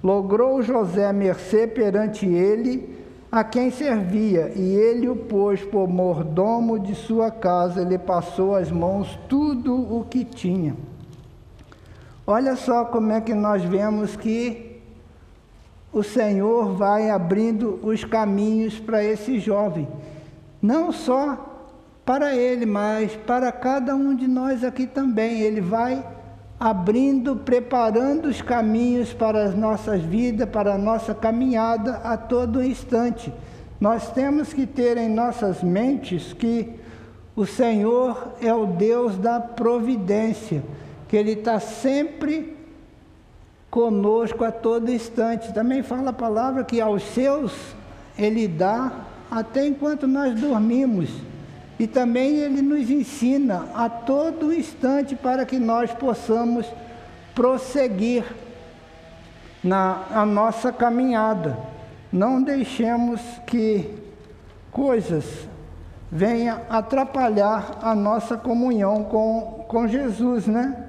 logrou 0.02 0.60
José 0.62 1.12
mercê 1.12 1.66
perante 1.66 2.26
ele, 2.26 2.97
a 3.30 3.44
quem 3.44 3.70
servia, 3.70 4.52
e 4.56 4.74
ele 4.74 5.08
o 5.08 5.14
pôs 5.14 5.62
por 5.62 5.86
mordomo 5.86 6.78
de 6.78 6.94
sua 6.94 7.30
casa, 7.30 7.82
ele 7.82 7.98
passou 7.98 8.54
às 8.54 8.70
mãos 8.70 9.18
tudo 9.28 9.74
o 9.74 10.06
que 10.08 10.24
tinha. 10.24 10.74
Olha 12.26 12.56
só 12.56 12.84
como 12.86 13.12
é 13.12 13.20
que 13.20 13.34
nós 13.34 13.62
vemos 13.62 14.16
que 14.16 14.80
o 15.92 16.02
Senhor 16.02 16.74
vai 16.74 17.10
abrindo 17.10 17.78
os 17.82 18.04
caminhos 18.04 18.78
para 18.78 19.02
esse 19.04 19.38
jovem, 19.38 19.88
não 20.60 20.92
só 20.92 21.44
para 22.04 22.34
ele, 22.34 22.64
mas 22.64 23.14
para 23.14 23.52
cada 23.52 23.94
um 23.94 24.14
de 24.14 24.26
nós 24.26 24.64
aqui 24.64 24.86
também. 24.86 25.40
Ele 25.40 25.60
vai 25.60 26.02
abrindo, 26.58 27.36
preparando 27.36 28.26
os 28.28 28.42
caminhos 28.42 29.12
para 29.12 29.44
as 29.44 29.54
nossas 29.54 30.02
vidas, 30.02 30.48
para 30.48 30.74
a 30.74 30.78
nossa 30.78 31.14
caminhada 31.14 31.96
a 32.04 32.16
todo 32.16 32.62
instante. 32.62 33.32
Nós 33.80 34.10
temos 34.10 34.52
que 34.52 34.66
ter 34.66 34.96
em 34.96 35.08
nossas 35.08 35.62
mentes 35.62 36.32
que 36.32 36.74
o 37.36 37.46
Senhor 37.46 38.32
é 38.40 38.52
o 38.52 38.66
Deus 38.66 39.16
da 39.16 39.38
providência, 39.38 40.64
que 41.06 41.16
Ele 41.16 41.32
está 41.32 41.60
sempre 41.60 42.56
conosco 43.70 44.42
a 44.42 44.50
todo 44.50 44.90
instante. 44.90 45.54
Também 45.54 45.84
fala 45.84 46.10
a 46.10 46.12
palavra 46.12 46.64
que 46.64 46.80
aos 46.80 47.04
seus 47.04 47.52
Ele 48.18 48.48
dá 48.48 49.04
até 49.30 49.64
enquanto 49.64 50.08
nós 50.08 50.34
dormimos. 50.40 51.10
E 51.78 51.86
também 51.86 52.38
ele 52.38 52.60
nos 52.60 52.90
ensina 52.90 53.68
a 53.74 53.88
todo 53.88 54.52
instante 54.52 55.14
para 55.14 55.46
que 55.46 55.58
nós 55.58 55.92
possamos 55.92 56.66
prosseguir 57.34 58.24
na 59.62 60.04
a 60.10 60.26
nossa 60.26 60.72
caminhada. 60.72 61.56
Não 62.12 62.42
deixemos 62.42 63.20
que 63.46 63.94
coisas 64.72 65.48
venham 66.10 66.60
atrapalhar 66.68 67.78
a 67.82 67.94
nossa 67.94 68.36
comunhão 68.36 69.04
com, 69.04 69.64
com 69.68 69.86
Jesus, 69.86 70.46
né? 70.46 70.84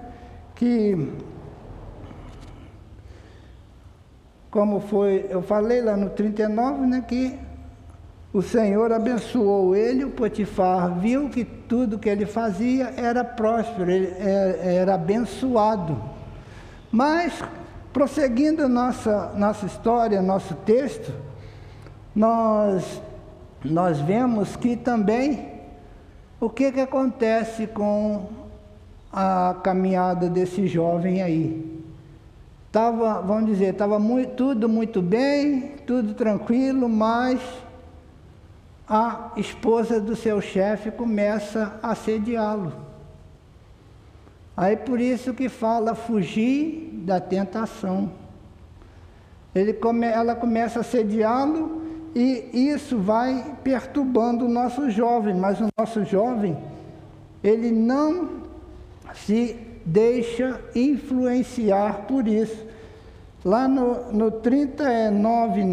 Que, 0.56 1.12
como 4.50 4.80
foi, 4.80 5.28
eu 5.30 5.42
falei 5.42 5.82
lá 5.82 5.96
no 5.96 6.10
39, 6.10 6.86
né? 6.86 7.06
Que 7.08 7.38
o 8.32 8.44
Senhor 8.44 8.92
abençoou 8.92 9.76
ele, 9.76 10.06
o 10.06 10.12
Potifar 10.12 11.00
viu 11.00 11.30
que 11.30 11.44
tudo 11.44 11.98
que 11.98 12.08
ele 12.08 12.28
fazia 12.28 12.94
era 12.96 13.24
próspero, 13.24 13.90
ele 13.90 14.14
é, 14.20 14.76
era 14.76 14.94
abençoado. 14.94 16.00
Mas, 16.92 17.34
prosseguindo 17.92 18.70
nossa, 18.70 19.34
nossa 19.36 19.66
história, 19.66 20.22
nosso 20.22 20.54
texto, 20.54 21.12
nós, 22.16 23.02
nós 23.66 24.00
vemos 24.00 24.56
que 24.56 24.76
também 24.76 25.50
o 26.40 26.50
que, 26.52 26.72
que 26.72 26.82
acontece 26.82 27.66
com 27.66 28.28
a 29.12 29.56
caminhada 29.64 30.30
desse 30.30 30.68
jovem 30.68 31.24
aí. 31.24 31.84
Tava, 32.72 33.22
vamos 33.22 33.48
dizer, 33.48 33.74
estava 33.74 34.00
tudo 34.38 34.70
muito 34.70 35.02
bem, 35.02 35.78
tudo 35.88 36.14
tranquilo, 36.14 36.88
mas 36.88 37.40
a 38.90 39.34
esposa 39.38 40.02
do 40.02 40.16
seu 40.16 40.42
chefe 40.42 40.90
começa 40.90 41.80
a 41.84 41.92
assediá-lo. 41.92 42.74
Aí 44.58 44.76
por 44.76 45.00
isso 45.00 45.34
que 45.34 45.48
fala 45.48 45.94
fugir 45.94 46.90
da 47.06 47.20
tentação. 47.20 48.12
Come, 49.80 50.08
ela 50.08 50.36
começa 50.36 50.80
a 50.80 50.82
assediá-lo 50.82 51.84
e 52.16 52.50
isso 52.52 52.98
vai 52.98 53.56
perturbando 53.64 54.46
o 54.46 54.50
nosso 54.50 54.90
jovem, 54.90 55.36
mas 55.36 55.62
o 55.62 55.68
nosso 55.78 56.04
jovem, 56.04 56.58
ele 57.44 57.72
não 57.72 58.42
se 59.14 59.56
deixa 59.86 60.60
influenciar 60.76 62.06
por 62.08 62.28
isso. 62.28 62.66
Lá 63.46 63.68
no, 63.68 64.12
no 64.12 64.32
39, 64.32 65.64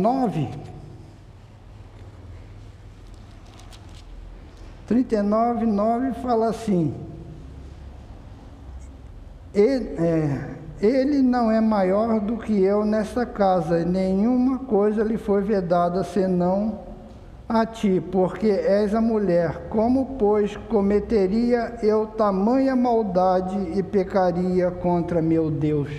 39, 4.87 5.67
9 5.67 6.13
fala 6.23 6.49
assim: 6.49 6.95
ele, 9.53 9.89
é, 9.99 10.51
ele 10.81 11.23
não 11.23 11.51
é 11.51 11.61
maior 11.61 12.21
do 12.21 12.37
que 12.37 12.63
eu 12.63 12.85
nesta 12.85 13.27
casa, 13.27 13.81
e 13.81 13.85
nenhuma 13.85 14.61
coisa 14.61 15.03
lhe 15.03 15.17
foi 15.17 15.43
vedada 15.43 16.05
senão 16.05 16.81
a 17.49 17.65
ti, 17.65 18.03
porque 18.13 18.49
és 18.49 18.95
a 18.95 19.01
mulher. 19.01 19.69
Como, 19.71 20.17
pois, 20.19 20.57
cometeria 20.69 21.79
eu 21.83 22.07
tamanha 22.07 22.77
maldade 22.77 23.57
e 23.77 23.83
pecaria 23.83 24.71
contra 24.71 25.23
meu 25.23 25.51
Deus? 25.51 25.91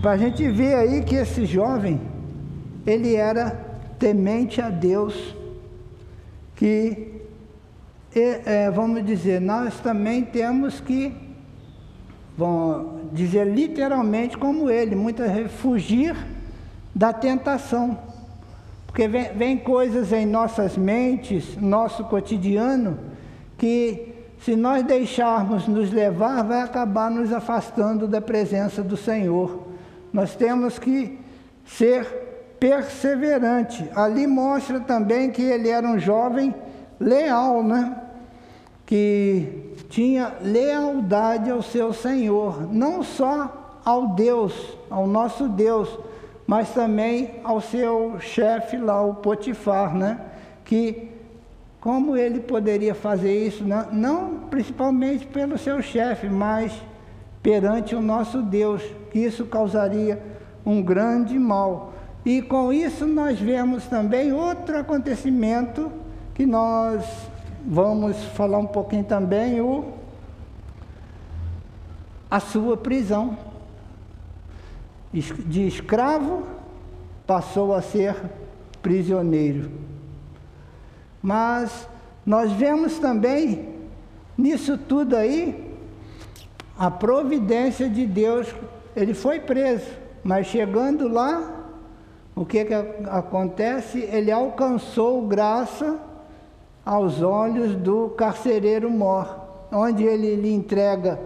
Para 0.00 0.12
a 0.12 0.16
gente 0.16 0.48
ver 0.50 0.74
aí 0.74 1.02
que 1.02 1.14
esse 1.14 1.46
jovem, 1.46 2.00
ele 2.86 3.14
era 3.14 3.50
temente 3.98 4.60
a 4.60 4.68
Deus 4.68 5.34
que, 6.56 7.22
é, 8.14 8.70
vamos 8.70 9.04
dizer, 9.04 9.40
nós 9.40 9.80
também 9.80 10.24
temos 10.24 10.80
que, 10.80 11.14
vamos 12.36 13.12
dizer 13.12 13.46
literalmente 13.46 14.36
como 14.36 14.70
ele, 14.70 14.94
muitas 14.94 15.30
vezes 15.32 15.52
fugir 15.52 16.16
da 16.94 17.12
tentação. 17.12 17.98
Porque 18.86 19.08
vem, 19.08 19.32
vem 19.32 19.58
coisas 19.58 20.12
em 20.12 20.24
nossas 20.24 20.76
mentes, 20.76 21.56
nosso 21.56 22.04
cotidiano, 22.04 22.98
que 23.58 24.14
se 24.44 24.54
nós 24.54 24.84
deixarmos 24.84 25.66
nos 25.66 25.90
levar, 25.90 26.44
vai 26.44 26.60
acabar 26.60 27.10
nos 27.10 27.32
afastando 27.32 28.06
da 28.06 28.20
presença 28.20 28.82
do 28.82 28.96
Senhor. 28.96 29.66
Nós 30.12 30.36
temos 30.36 30.78
que 30.78 31.18
ser 31.66 32.06
perseverante. 32.64 33.90
Ali 33.94 34.26
mostra 34.26 34.80
também 34.80 35.30
que 35.30 35.42
ele 35.42 35.68
era 35.68 35.86
um 35.86 35.98
jovem 35.98 36.54
leal, 36.98 37.62
né? 37.62 37.94
Que 38.86 39.74
tinha 39.90 40.32
lealdade 40.40 41.50
ao 41.50 41.60
seu 41.60 41.92
Senhor, 41.92 42.72
não 42.72 43.02
só 43.02 43.80
ao 43.84 44.08
Deus, 44.14 44.78
ao 44.88 45.06
nosso 45.06 45.46
Deus, 45.46 45.98
mas 46.46 46.70
também 46.70 47.32
ao 47.44 47.60
seu 47.60 48.16
chefe 48.18 48.78
lá, 48.78 49.02
o 49.02 49.16
Potifar, 49.16 49.94
né? 49.94 50.18
Que 50.64 51.10
como 51.82 52.16
ele 52.16 52.40
poderia 52.40 52.94
fazer 52.94 53.46
isso? 53.46 53.62
Não, 53.62 53.92
não 53.92 54.34
principalmente 54.48 55.26
pelo 55.26 55.58
seu 55.58 55.82
chefe, 55.82 56.30
mas 56.30 56.72
perante 57.42 57.94
o 57.94 58.00
nosso 58.00 58.40
Deus, 58.40 58.82
que 59.10 59.18
isso 59.18 59.44
causaria 59.44 60.18
um 60.64 60.82
grande 60.82 61.38
mal. 61.38 61.92
E 62.24 62.40
com 62.40 62.72
isso 62.72 63.06
nós 63.06 63.38
vemos 63.38 63.84
também 63.86 64.32
outro 64.32 64.78
acontecimento 64.78 65.92
que 66.34 66.46
nós 66.46 67.04
vamos 67.66 68.16
falar 68.34 68.58
um 68.58 68.66
pouquinho 68.66 69.04
também, 69.04 69.60
o, 69.60 69.92
a 72.30 72.40
sua 72.40 72.76
prisão. 72.76 73.36
De 75.12 75.66
escravo 75.66 76.46
passou 77.26 77.74
a 77.74 77.80
ser 77.80 78.16
prisioneiro. 78.82 79.70
Mas 81.22 81.86
nós 82.26 82.50
vemos 82.52 82.98
também 82.98 83.68
nisso 84.36 84.76
tudo 84.76 85.14
aí 85.14 85.72
a 86.76 86.90
providência 86.90 87.88
de 87.88 88.06
Deus. 88.06 88.52
Ele 88.96 89.14
foi 89.14 89.40
preso, 89.40 89.90
mas 90.22 90.46
chegando 90.46 91.06
lá, 91.08 91.63
o 92.36 92.44
que, 92.44 92.64
que 92.64 92.74
acontece? 92.74 94.00
Ele 94.00 94.30
alcançou 94.30 95.26
graça 95.26 95.98
aos 96.84 97.22
olhos 97.22 97.76
do 97.76 98.10
carcereiro 98.10 98.90
mor, 98.90 99.40
onde 99.72 100.04
ele 100.04 100.34
lhe 100.36 100.52
entrega 100.52 101.18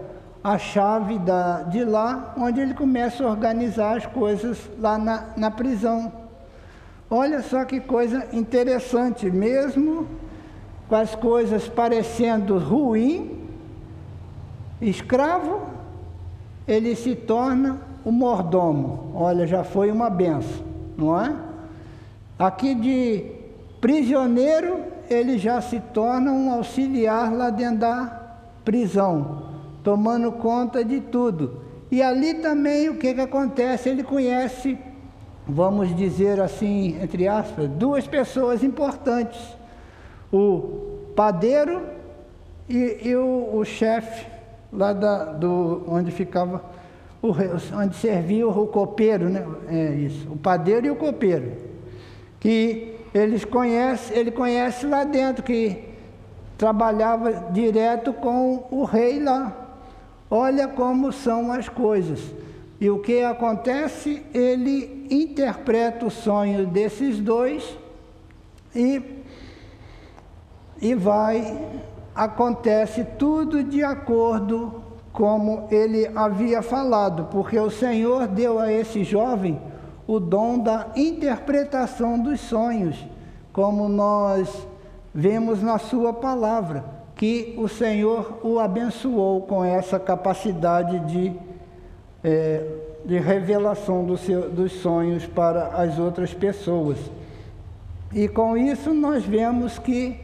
a 0.43 0.57
chave 0.57 1.19
da, 1.19 1.63
de 1.63 1.83
lá, 1.83 2.33
onde 2.37 2.61
ele 2.61 2.73
começa 2.73 3.23
a 3.23 3.29
organizar 3.29 3.97
as 3.97 4.05
coisas 4.05 4.69
lá 4.79 4.97
na, 4.97 5.25
na 5.35 5.51
prisão. 5.51 6.11
Olha 7.09 7.41
só 7.41 7.65
que 7.65 7.79
coisa 7.79 8.27
interessante, 8.31 9.29
mesmo 9.29 10.07
com 10.87 10.95
as 10.95 11.13
coisas 11.15 11.67
parecendo 11.67 12.57
ruim, 12.57 13.47
escravo, 14.81 15.61
ele 16.67 16.95
se 16.95 17.15
torna 17.15 17.81
o 18.05 18.11
mordomo. 18.11 19.11
Olha, 19.15 19.45
já 19.45 19.63
foi 19.63 19.91
uma 19.91 20.09
benção, 20.09 20.65
não 20.99 21.19
é? 21.19 21.35
Aqui 22.37 22.75
de 22.75 23.25
prisioneiro, 23.81 24.83
ele 25.09 25.37
já 25.37 25.61
se 25.61 25.79
torna 25.79 26.31
um 26.31 26.51
auxiliar 26.51 27.33
lá 27.33 27.49
dentro 27.49 27.79
da 27.79 28.21
prisão, 28.63 29.43
tomando 29.83 30.31
conta 30.31 30.83
de 30.83 31.01
tudo. 31.01 31.61
E 31.91 32.01
ali 32.01 32.35
também 32.35 32.89
o 32.89 32.97
que, 32.97 33.13
que 33.13 33.21
acontece? 33.21 33.89
Ele 33.89 34.03
conhece 34.03 34.77
vamos 35.49 35.95
dizer 35.95 36.39
assim, 36.39 37.01
entre 37.01 37.27
aspas, 37.27 37.67
duas 37.67 38.07
pessoas 38.07 38.63
importantes: 38.63 39.39
o 40.31 41.09
padeiro 41.15 41.81
e, 42.69 42.99
e 43.03 43.15
o, 43.15 43.49
o 43.55 43.65
chefe 43.65 44.27
lá 44.71 44.93
da, 44.93 45.25
do, 45.25 45.83
onde 45.87 46.11
ficava, 46.11 46.63
o, 47.21 47.31
onde 47.75 47.95
servia 47.95 48.47
o 48.47 48.67
copeiro, 48.67 49.29
né? 49.29 49.45
É 49.67 49.93
isso, 49.95 50.27
o 50.31 50.37
padeiro 50.37 50.87
e 50.87 50.91
o 50.91 50.95
copeiro, 50.95 51.53
que 52.39 52.95
eles 53.13 53.43
conhecem, 53.43 54.17
ele 54.17 54.31
conhece 54.31 54.85
lá 54.85 55.03
dentro 55.03 55.43
que 55.43 55.83
trabalhava 56.57 57.51
direto 57.51 58.13
com 58.13 58.67
o 58.69 58.83
rei 58.83 59.19
lá. 59.19 59.55
Olha 60.29 60.67
como 60.67 61.11
são 61.11 61.51
as 61.51 61.67
coisas. 61.67 62.21
E 62.79 62.89
o 62.89 62.99
que 62.99 63.23
acontece? 63.23 64.23
Ele 64.33 65.07
interpreta 65.09 66.05
o 66.05 66.11
sonho 66.11 66.67
desses 66.67 67.19
dois 67.19 67.77
e, 68.75 69.01
e 70.81 70.93
vai, 70.93 71.57
acontece 72.13 73.03
tudo 73.17 73.63
de 73.63 73.83
acordo 73.83 74.83
como 75.19 75.67
ele 75.69 76.09
havia 76.15 76.61
falado, 76.61 77.25
porque 77.25 77.59
o 77.59 77.69
Senhor 77.69 78.25
deu 78.25 78.57
a 78.57 78.71
esse 78.71 79.03
jovem 79.03 79.59
o 80.07 80.17
dom 80.17 80.57
da 80.57 80.87
interpretação 80.95 82.17
dos 82.17 82.39
sonhos, 82.39 83.05
como 83.51 83.89
nós 83.89 84.65
vemos 85.13 85.61
na 85.61 85.77
sua 85.77 86.13
palavra, 86.13 86.85
que 87.17 87.53
o 87.57 87.67
Senhor 87.67 88.39
o 88.43 88.59
abençoou 88.59 89.41
com 89.41 89.61
essa 89.61 89.99
capacidade 89.99 90.97
de 90.99 91.33
é, 92.23 92.65
de 93.03 93.17
revelação 93.17 94.05
do 94.05 94.15
seu, 94.15 94.49
dos 94.49 94.71
sonhos 94.71 95.25
para 95.25 95.67
as 95.67 95.99
outras 95.99 96.33
pessoas. 96.33 96.97
E 98.13 98.25
com 98.29 98.55
isso 98.55 98.93
nós 98.93 99.25
vemos 99.25 99.77
que, 99.77 100.17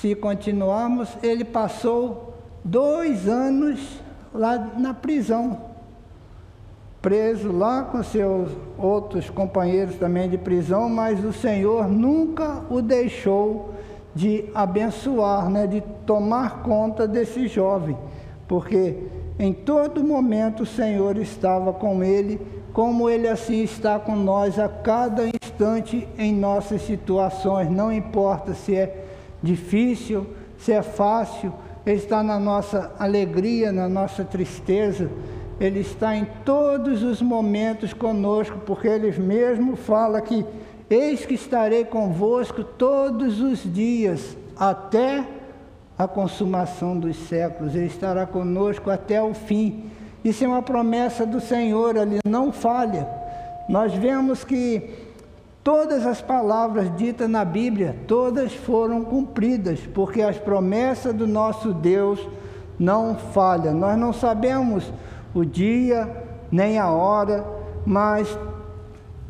se 0.00 0.14
continuarmos, 0.14 1.10
ele 1.22 1.44
passou 1.44 2.31
dois 2.64 3.28
anos 3.28 3.80
lá 4.32 4.72
na 4.78 4.94
prisão, 4.94 5.58
preso 7.00 7.50
lá 7.50 7.82
com 7.82 8.02
seus 8.02 8.50
outros 8.78 9.28
companheiros 9.28 9.96
também 9.96 10.28
de 10.28 10.38
prisão, 10.38 10.88
mas 10.88 11.24
o 11.24 11.32
Senhor 11.32 11.88
nunca 11.88 12.62
o 12.70 12.80
deixou 12.80 13.74
de 14.14 14.44
abençoar, 14.54 15.50
né, 15.50 15.66
de 15.66 15.80
tomar 16.06 16.62
conta 16.62 17.08
desse 17.08 17.48
jovem, 17.48 17.96
porque 18.46 18.96
em 19.38 19.52
todo 19.52 20.04
momento 20.04 20.62
o 20.62 20.66
Senhor 20.66 21.16
estava 21.16 21.72
com 21.72 22.04
ele, 22.04 22.40
como 22.72 23.08
ele 23.08 23.26
assim 23.26 23.62
está 23.62 23.98
com 23.98 24.14
nós 24.14 24.58
a 24.58 24.68
cada 24.68 25.24
instante 25.26 26.06
em 26.16 26.32
nossas 26.32 26.82
situações, 26.82 27.70
não 27.70 27.92
importa 27.92 28.54
se 28.54 28.76
é 28.76 29.06
difícil, 29.42 30.26
se 30.58 30.72
é 30.72 30.82
fácil, 30.82 31.52
ele 31.84 31.96
está 31.96 32.22
na 32.22 32.38
nossa 32.38 32.92
alegria, 32.98 33.72
na 33.72 33.88
nossa 33.88 34.24
tristeza, 34.24 35.10
ele 35.60 35.80
está 35.80 36.16
em 36.16 36.26
todos 36.44 37.02
os 37.02 37.20
momentos 37.20 37.92
conosco, 37.92 38.58
porque 38.66 38.88
ele 38.88 39.12
mesmo 39.20 39.76
fala 39.76 40.20
que 40.20 40.44
eis 40.88 41.24
que 41.24 41.34
estarei 41.34 41.84
convosco 41.84 42.64
todos 42.64 43.40
os 43.40 43.62
dias 43.72 44.36
até 44.56 45.26
a 45.98 46.08
consumação 46.08 46.98
dos 46.98 47.16
séculos, 47.16 47.74
Ele 47.74 47.86
estará 47.86 48.26
conosco 48.26 48.90
até 48.90 49.22
o 49.22 49.34
fim. 49.34 49.84
Isso 50.24 50.44
é 50.44 50.48
uma 50.48 50.62
promessa 50.62 51.26
do 51.26 51.40
Senhor, 51.40 51.96
Ele 51.96 52.18
não 52.24 52.52
falha. 52.52 53.08
Nós 53.68 53.92
vemos 53.94 54.44
que 54.44 55.11
todas 55.62 56.04
as 56.06 56.20
palavras 56.20 56.94
ditas 56.96 57.28
na 57.28 57.44
Bíblia, 57.44 57.96
todas 58.06 58.52
foram 58.52 59.04
cumpridas, 59.04 59.80
porque 59.94 60.20
as 60.20 60.38
promessas 60.38 61.14
do 61.14 61.26
nosso 61.26 61.72
Deus 61.72 62.20
não 62.78 63.16
falham. 63.16 63.74
Nós 63.74 63.98
não 63.98 64.12
sabemos 64.12 64.92
o 65.34 65.44
dia 65.44 66.10
nem 66.50 66.78
a 66.78 66.90
hora, 66.90 67.44
mas 67.86 68.36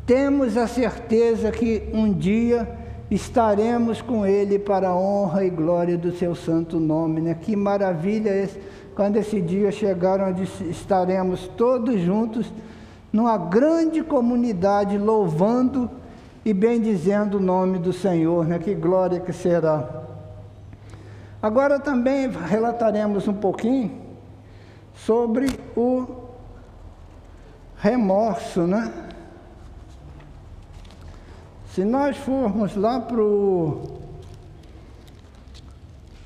temos 0.05 0.57
a 0.57 0.67
certeza 0.67 1.51
que 1.51 1.89
um 1.93 2.11
dia 2.11 2.67
estaremos 3.11 4.01
com 4.01 4.25
Ele 4.25 4.57
para 4.57 4.89
a 4.89 4.95
honra 4.95 5.45
e 5.45 5.49
glória 5.49 5.97
do 5.97 6.11
Seu 6.11 6.33
santo 6.33 6.79
nome. 6.79 7.21
Né? 7.21 7.37
Que 7.39 7.55
maravilha 7.55 8.31
esse, 8.31 8.59
quando 8.95 9.17
esse 9.17 9.39
dia 9.39 9.71
chegar, 9.71 10.19
onde 10.19 10.43
estaremos 10.69 11.47
todos 11.55 12.01
juntos, 12.01 12.51
numa 13.11 13.37
grande 13.37 14.01
comunidade, 14.01 14.97
louvando 14.97 15.89
e 16.45 16.53
bendizendo 16.53 17.37
o 17.37 17.41
nome 17.41 17.79
do 17.79 17.93
Senhor. 17.93 18.45
Né? 18.45 18.59
Que 18.59 18.73
glória 18.73 19.19
que 19.19 19.31
será. 19.31 20.03
Agora 21.41 21.79
também 21.79 22.29
relataremos 22.29 23.27
um 23.27 23.33
pouquinho 23.33 24.01
sobre 24.95 25.47
o 25.75 26.23
remorso, 27.77 28.61
né? 28.61 29.09
Se 31.73 31.83
nós 31.83 32.15
formos 32.15 32.75
lá 32.75 32.99
para 32.99 33.21
o 33.21 33.99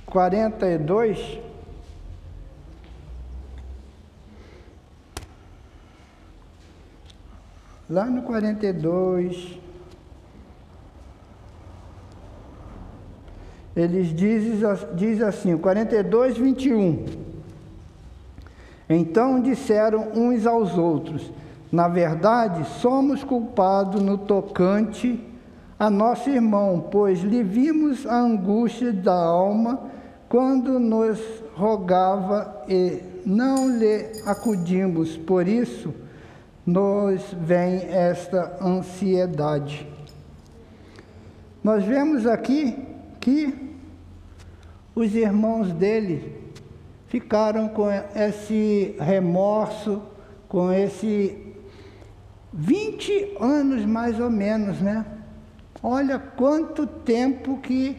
42, 0.05 1.39
lá 7.89 8.05
no 8.05 8.21
42, 8.21 9.57
eles 13.77 14.07
dizem 14.07 14.59
diz 14.95 15.21
assim, 15.21 15.55
42, 15.55 16.35
21. 16.35 17.05
Então 18.89 19.39
disseram 19.39 20.09
uns 20.15 20.47
aos 20.47 20.75
outros: 20.75 21.31
Na 21.71 21.87
verdade, 21.87 22.67
somos 22.79 23.23
culpados 23.23 24.01
no 24.01 24.17
tocante 24.17 25.23
a 25.79 25.91
nosso 25.91 26.27
irmão, 26.27 26.87
pois 26.91 27.19
lhe 27.21 27.43
vimos 27.43 28.07
a 28.07 28.15
angústia 28.15 28.91
da 28.91 29.13
alma 29.13 29.79
quando 30.27 30.79
nos 30.79 31.19
rogava 31.55 32.63
e 32.67 32.99
não 33.23 33.69
lhe 33.69 34.07
acudimos, 34.25 35.15
por 35.15 35.47
isso 35.47 35.93
nos 36.65 37.21
vem 37.39 37.83
esta 37.91 38.57
ansiedade. 38.59 39.87
Nós 41.63 41.83
vemos 41.83 42.25
aqui 42.25 42.75
que 43.19 43.66
os 44.97 45.13
irmãos 45.13 45.71
dele 45.71 46.33
ficaram 47.07 47.67
com 47.67 47.87
esse 48.15 48.95
remorso, 48.99 50.01
com 50.49 50.73
esse 50.73 51.37
20 52.51 53.37
anos 53.39 53.85
mais 53.85 54.19
ou 54.19 54.31
menos, 54.31 54.81
né? 54.81 55.05
Olha 55.83 56.17
quanto 56.17 56.87
tempo 56.87 57.59
que 57.59 57.95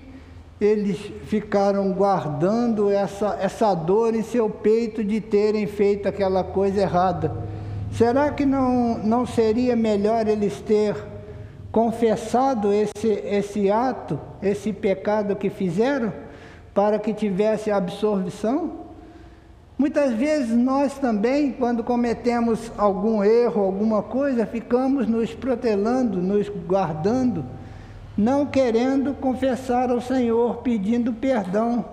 eles 0.61 0.99
ficaram 1.27 1.93
guardando 1.93 2.91
essa, 2.91 3.39
essa 3.41 3.73
dor 3.77 4.17
em 4.17 4.25
seu 4.25 4.51
peito 4.51 5.05
de 5.05 5.21
terem 5.21 5.69
feito 5.69 6.09
aquela 6.09 6.43
coisa 6.43 6.81
errada. 6.81 7.33
Será 7.93 8.33
que 8.33 8.45
não, 8.45 8.99
não 8.99 9.25
seria 9.25 9.77
melhor 9.77 10.27
eles 10.27 10.61
ter 10.63 10.97
confessado 11.71 12.73
esse, 12.73 13.07
esse 13.07 13.71
ato, 13.71 14.19
esse 14.43 14.73
pecado 14.73 15.37
que 15.37 15.49
fizeram, 15.49 16.13
para 16.79 16.97
que 16.97 17.13
tivesse 17.13 17.73
absorção? 17.73 18.87
Muitas 19.77 20.13
vezes 20.13 20.57
nós 20.57 20.97
também, 20.97 21.51
quando 21.51 21.83
cometemos 21.83 22.71
algum 22.79 23.25
erro, 23.25 23.65
alguma 23.65 24.01
coisa, 24.01 24.47
ficamos 24.47 25.09
nos 25.09 25.35
protelando, 25.35 26.23
nos 26.23 26.49
guardando, 26.49 27.45
não 28.17 28.47
querendo 28.47 29.13
confessar 29.13 29.91
ao 29.91 30.01
Senhor, 30.01 30.59
pedindo 30.59 31.13
perdão. 31.13 31.85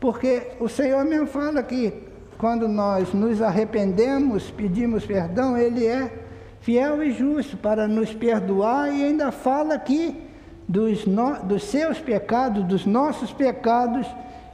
Porque 0.00 0.48
o 0.58 0.68
Senhor 0.68 1.04
mesmo 1.04 1.28
fala 1.28 1.62
que 1.62 1.94
quando 2.38 2.66
nós 2.66 3.14
nos 3.14 3.40
arrependemos, 3.40 4.50
pedimos 4.50 5.06
perdão, 5.06 5.56
Ele 5.56 5.86
é 5.86 6.10
fiel 6.60 7.04
e 7.04 7.12
justo 7.12 7.56
para 7.56 7.86
nos 7.86 8.12
perdoar 8.12 8.92
e 8.92 9.04
ainda 9.04 9.30
fala 9.30 9.74
aqui 9.74 10.27
dos, 10.68 11.06
no, 11.06 11.42
dos 11.42 11.64
seus 11.64 11.98
pecados, 11.98 12.62
dos 12.64 12.84
nossos 12.84 13.32
pecados, 13.32 14.06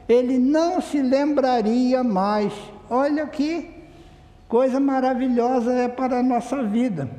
ele 0.08 0.38
não 0.38 0.80
se 0.80 1.02
lembraria 1.02 2.04
mais. 2.04 2.52
Olha 2.88 3.26
que 3.26 3.70
coisa 4.48 4.78
maravilhosa 4.78 5.72
é 5.72 5.88
para 5.88 6.20
a 6.20 6.22
nossa 6.22 6.62
vida. 6.62 7.10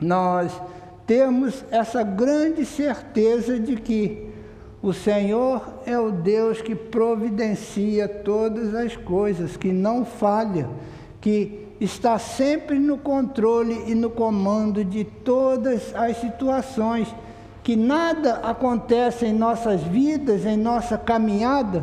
Nós 0.00 0.58
temos 1.06 1.64
essa 1.70 2.02
grande 2.02 2.64
certeza 2.64 3.60
de 3.60 3.76
que 3.76 4.30
o 4.82 4.92
Senhor 4.92 5.80
é 5.86 5.98
o 5.98 6.10
Deus 6.10 6.60
que 6.60 6.74
providencia 6.74 8.06
todas 8.08 8.74
as 8.74 8.96
coisas, 8.96 9.56
que 9.56 9.72
não 9.72 10.04
falha, 10.04 10.68
que 11.20 11.66
está 11.80 12.18
sempre 12.18 12.78
no 12.78 12.98
controle 12.98 13.84
e 13.86 13.94
no 13.94 14.10
comando 14.10 14.84
de 14.84 15.04
todas 15.04 15.94
as 15.94 16.18
situações, 16.18 17.08
que 17.64 17.74
nada 17.76 18.40
acontece 18.42 19.24
em 19.24 19.32
nossas 19.32 19.82
vidas, 19.82 20.44
em 20.44 20.56
nossa 20.56 20.98
caminhada, 20.98 21.82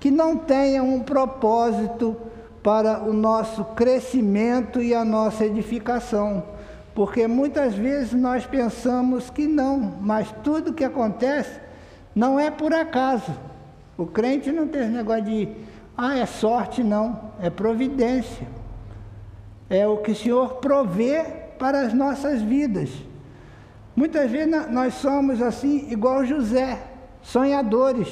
que 0.00 0.10
não 0.10 0.36
tenha 0.36 0.82
um 0.82 0.98
propósito 0.98 2.16
para 2.60 3.00
o 3.00 3.12
nosso 3.12 3.64
crescimento 3.66 4.82
e 4.82 4.92
a 4.92 5.04
nossa 5.04 5.46
edificação. 5.46 6.42
Porque 6.92 7.28
muitas 7.28 7.74
vezes 7.74 8.12
nós 8.12 8.44
pensamos 8.44 9.30
que 9.30 9.46
não, 9.46 9.94
mas 10.00 10.34
tudo 10.42 10.72
que 10.72 10.82
acontece 10.82 11.60
não 12.16 12.38
é 12.38 12.50
por 12.50 12.74
acaso. 12.74 13.32
O 13.96 14.06
crente 14.06 14.50
não 14.50 14.66
tem 14.66 14.82
esse 14.82 14.90
negócio 14.90 15.22
de, 15.22 15.48
ah, 15.96 16.18
é 16.18 16.26
sorte, 16.26 16.82
não, 16.82 17.30
é 17.40 17.48
providência. 17.48 18.48
É 19.70 19.86
o 19.86 19.98
que 19.98 20.10
o 20.10 20.16
Senhor 20.16 20.54
provê 20.54 21.24
para 21.60 21.82
as 21.82 21.94
nossas 21.94 22.42
vidas. 22.42 22.90
Muitas 23.94 24.30
vezes 24.30 24.70
nós 24.70 24.94
somos 24.94 25.42
assim, 25.42 25.88
igual 25.90 26.24
José, 26.24 26.78
sonhadores. 27.20 28.08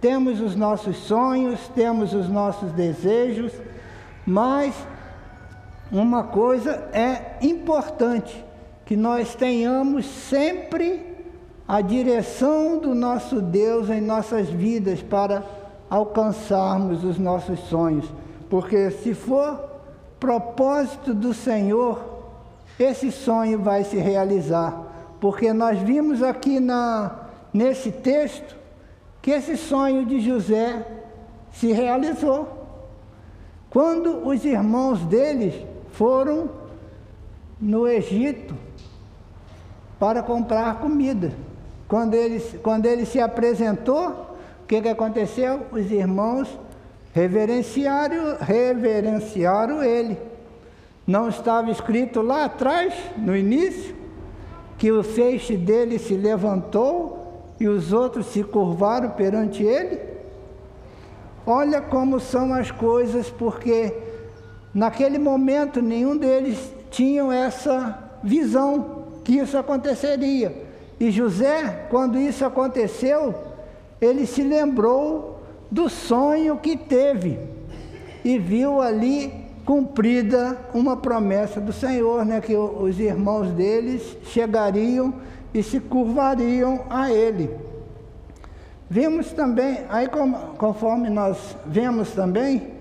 Temos 0.00 0.40
os 0.40 0.56
nossos 0.56 0.96
sonhos, 0.96 1.68
temos 1.74 2.12
os 2.12 2.28
nossos 2.28 2.72
desejos, 2.72 3.52
mas 4.26 4.74
uma 5.92 6.24
coisa 6.24 6.88
é 6.92 7.36
importante, 7.40 8.44
que 8.84 8.96
nós 8.96 9.34
tenhamos 9.34 10.06
sempre 10.06 11.12
a 11.68 11.80
direção 11.80 12.78
do 12.78 12.94
nosso 12.94 13.40
Deus 13.40 13.88
em 13.88 14.00
nossas 14.00 14.48
vidas 14.48 15.00
para 15.00 15.44
alcançarmos 15.88 17.04
os 17.04 17.18
nossos 17.18 17.60
sonhos. 17.60 18.04
Porque 18.50 18.90
se 18.90 19.14
for 19.14 19.70
propósito 20.18 21.14
do 21.14 21.32
Senhor, 21.32 22.00
esse 22.78 23.12
sonho 23.12 23.60
vai 23.60 23.84
se 23.84 23.96
realizar. 23.96 24.91
Porque 25.22 25.52
nós 25.52 25.78
vimos 25.78 26.20
aqui 26.20 26.58
na, 26.58 27.28
nesse 27.54 27.92
texto 27.92 28.56
que 29.22 29.30
esse 29.30 29.56
sonho 29.56 30.04
de 30.04 30.18
José 30.18 30.84
se 31.52 31.70
realizou. 31.70 32.48
Quando 33.70 34.26
os 34.26 34.44
irmãos 34.44 34.98
deles 35.04 35.54
foram 35.92 36.50
no 37.60 37.86
Egito 37.86 38.52
para 39.96 40.24
comprar 40.24 40.80
comida. 40.80 41.32
Quando 41.86 42.14
ele, 42.14 42.40
quando 42.60 42.86
ele 42.86 43.06
se 43.06 43.20
apresentou, 43.20 44.08
o 44.64 44.66
que, 44.66 44.82
que 44.82 44.88
aconteceu? 44.88 45.68
Os 45.70 45.88
irmãos 45.88 46.48
reverenciaram, 47.14 48.38
reverenciaram 48.40 49.84
ele. 49.84 50.18
Não 51.06 51.28
estava 51.28 51.70
escrito 51.70 52.22
lá 52.22 52.46
atrás, 52.46 52.92
no 53.16 53.36
início, 53.36 54.01
que 54.82 54.90
o 54.90 55.04
feixe 55.04 55.56
dele 55.56 55.96
se 55.96 56.14
levantou 56.14 57.54
e 57.60 57.68
os 57.68 57.92
outros 57.92 58.26
se 58.26 58.42
curvaram 58.42 59.10
perante 59.10 59.62
ele? 59.62 60.00
Olha 61.46 61.80
como 61.80 62.18
são 62.18 62.52
as 62.52 62.72
coisas, 62.72 63.30
porque 63.30 63.96
naquele 64.74 65.20
momento 65.20 65.80
nenhum 65.80 66.16
deles 66.16 66.74
tinham 66.90 67.30
essa 67.30 67.96
visão 68.24 69.04
que 69.22 69.38
isso 69.38 69.56
aconteceria. 69.56 70.66
E 70.98 71.12
José, 71.12 71.86
quando 71.88 72.18
isso 72.18 72.44
aconteceu, 72.44 73.32
ele 74.00 74.26
se 74.26 74.42
lembrou 74.42 75.38
do 75.70 75.88
sonho 75.88 76.56
que 76.56 76.76
teve 76.76 77.38
e 78.24 78.36
viu 78.36 78.82
ali 78.82 79.41
cumprida 79.64 80.58
uma 80.74 80.96
promessa 80.96 81.60
do 81.60 81.72
Senhor, 81.72 82.24
né, 82.24 82.40
que 82.40 82.54
os 82.54 82.98
irmãos 82.98 83.50
deles 83.52 84.16
chegariam 84.24 85.14
e 85.54 85.62
se 85.62 85.78
curvariam 85.80 86.84
a 86.90 87.10
ele. 87.10 87.50
Vimos 88.88 89.32
também, 89.32 89.80
aí 89.88 90.08
conforme 90.58 91.08
nós 91.08 91.56
vemos 91.66 92.10
também, 92.10 92.72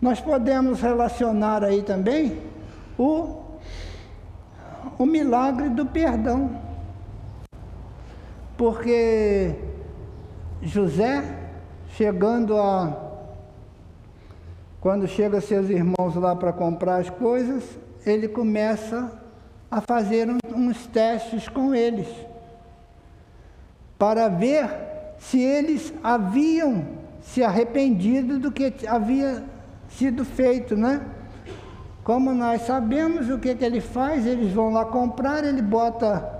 nós 0.00 0.20
podemos 0.20 0.80
relacionar 0.80 1.64
aí 1.64 1.82
também 1.82 2.38
o, 2.98 3.40
o 4.98 5.06
milagre 5.06 5.70
do 5.70 5.86
perdão 5.86 6.64
porque 8.56 9.54
José, 10.62 11.22
chegando 11.88 12.56
a. 12.56 13.03
Quando 14.84 15.08
chega 15.08 15.40
seus 15.40 15.70
irmãos 15.70 16.14
lá 16.14 16.36
para 16.36 16.52
comprar 16.52 16.96
as 16.96 17.08
coisas, 17.08 17.64
ele 18.04 18.28
começa 18.28 19.10
a 19.70 19.80
fazer 19.80 20.28
uns 20.54 20.86
testes 20.88 21.48
com 21.48 21.74
eles, 21.74 22.06
para 23.98 24.28
ver 24.28 24.68
se 25.18 25.40
eles 25.40 25.90
haviam 26.02 26.84
se 27.22 27.42
arrependido 27.42 28.38
do 28.38 28.52
que 28.52 28.74
havia 28.86 29.42
sido 29.88 30.22
feito, 30.22 30.76
né? 30.76 31.00
Como 32.04 32.34
nós 32.34 32.60
sabemos 32.66 33.30
o 33.30 33.38
que, 33.38 33.54
que 33.54 33.64
ele 33.64 33.80
faz, 33.80 34.26
eles 34.26 34.52
vão 34.52 34.70
lá 34.70 34.84
comprar, 34.84 35.44
ele 35.44 35.62
bota 35.62 36.30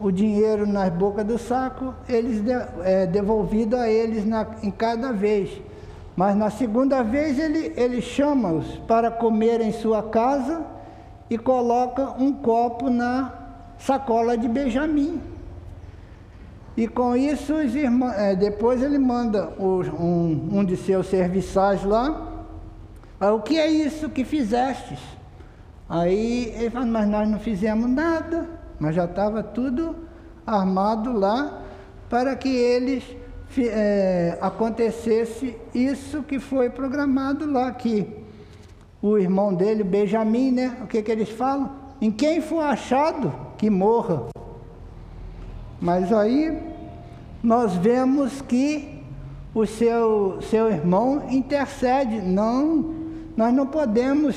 o 0.00 0.10
dinheiro 0.10 0.66
na 0.66 0.90
boca 0.90 1.22
do 1.22 1.38
saco, 1.38 1.94
eles 2.08 2.42
de, 2.42 2.50
é, 2.82 3.06
devolvido 3.06 3.76
a 3.76 3.88
eles 3.88 4.26
na, 4.26 4.44
em 4.60 4.72
cada 4.72 5.12
vez. 5.12 5.69
Mas 6.20 6.36
na 6.36 6.50
segunda 6.50 7.02
vez 7.02 7.38
ele, 7.38 7.72
ele 7.74 8.02
chama-os 8.02 8.66
para 8.86 9.10
comer 9.10 9.62
em 9.62 9.72
sua 9.72 10.02
casa 10.02 10.62
e 11.30 11.38
coloca 11.38 12.10
um 12.22 12.30
copo 12.30 12.90
na 12.90 13.32
sacola 13.78 14.36
de 14.36 14.46
Benjamim. 14.46 15.18
E 16.76 16.86
com 16.86 17.16
isso 17.16 17.54
os 17.54 17.74
irmãos, 17.74 18.12
é, 18.18 18.36
depois 18.36 18.82
ele 18.82 18.98
manda 18.98 19.48
um, 19.58 20.58
um 20.58 20.62
de 20.62 20.76
seus 20.76 21.06
serviçais 21.06 21.82
lá, 21.84 22.06
o 23.18 23.40
que 23.40 23.58
é 23.58 23.70
isso 23.70 24.10
que 24.10 24.22
fizestes? 24.22 25.00
Aí 25.88 26.52
ele 26.54 26.68
fala, 26.68 26.84
mas 26.84 27.08
nós 27.08 27.28
não 27.30 27.38
fizemos 27.38 27.88
nada 27.88 28.60
mas 28.80 28.94
já 28.94 29.04
estava 29.04 29.42
tudo 29.42 29.94
armado 30.46 31.12
lá 31.12 31.62
para 32.10 32.34
que 32.34 32.48
eles 32.48 33.04
é, 33.58 34.38
acontecesse 34.40 35.56
isso 35.74 36.22
que 36.22 36.38
foi 36.38 36.70
programado 36.70 37.50
lá, 37.50 37.70
que 37.72 38.06
o 39.02 39.18
irmão 39.18 39.52
dele, 39.52 39.82
Benjamim, 39.82 40.52
né? 40.52 40.76
O 40.82 40.86
que, 40.86 41.02
que 41.02 41.10
eles 41.10 41.30
falam? 41.30 41.70
Em 42.00 42.10
quem 42.10 42.40
for 42.40 42.62
achado, 42.62 43.32
que 43.58 43.68
morra. 43.68 44.26
Mas 45.80 46.12
aí 46.12 46.60
nós 47.42 47.74
vemos 47.74 48.40
que 48.42 49.00
o 49.54 49.66
seu, 49.66 50.38
seu 50.42 50.70
irmão 50.70 51.24
intercede. 51.30 52.20
Não, 52.20 52.94
nós 53.36 53.52
não 53.52 53.66
podemos 53.66 54.36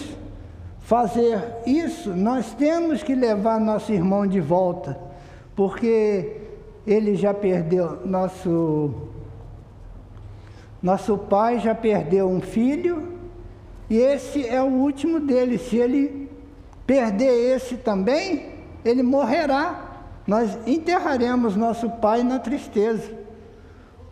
fazer 0.80 1.42
isso, 1.66 2.10
nós 2.12 2.54
temos 2.54 3.02
que 3.02 3.16
levar 3.16 3.60
nosso 3.60 3.92
irmão 3.94 4.28
de 4.28 4.42
volta, 4.42 5.00
porque 5.56 6.43
ele 6.86 7.16
já 7.16 7.34
perdeu, 7.34 8.06
nosso, 8.06 8.94
nosso 10.82 11.18
pai 11.18 11.60
já 11.60 11.74
perdeu 11.74 12.28
um 12.28 12.42
filho, 12.42 13.14
e 13.90 13.98
esse 13.98 14.48
é 14.48 14.62
o 14.62 14.68
último 14.68 15.20
dele. 15.20 15.58
Se 15.58 15.78
ele 15.78 16.30
perder 16.86 17.56
esse 17.56 17.78
também, 17.78 18.54
ele 18.84 19.04
morrerá. 19.04 19.92
Nós 20.26 20.58
enterraremos 20.66 21.56
nosso 21.56 21.90
pai 21.90 22.24
na 22.24 22.40
tristeza. 22.40 23.12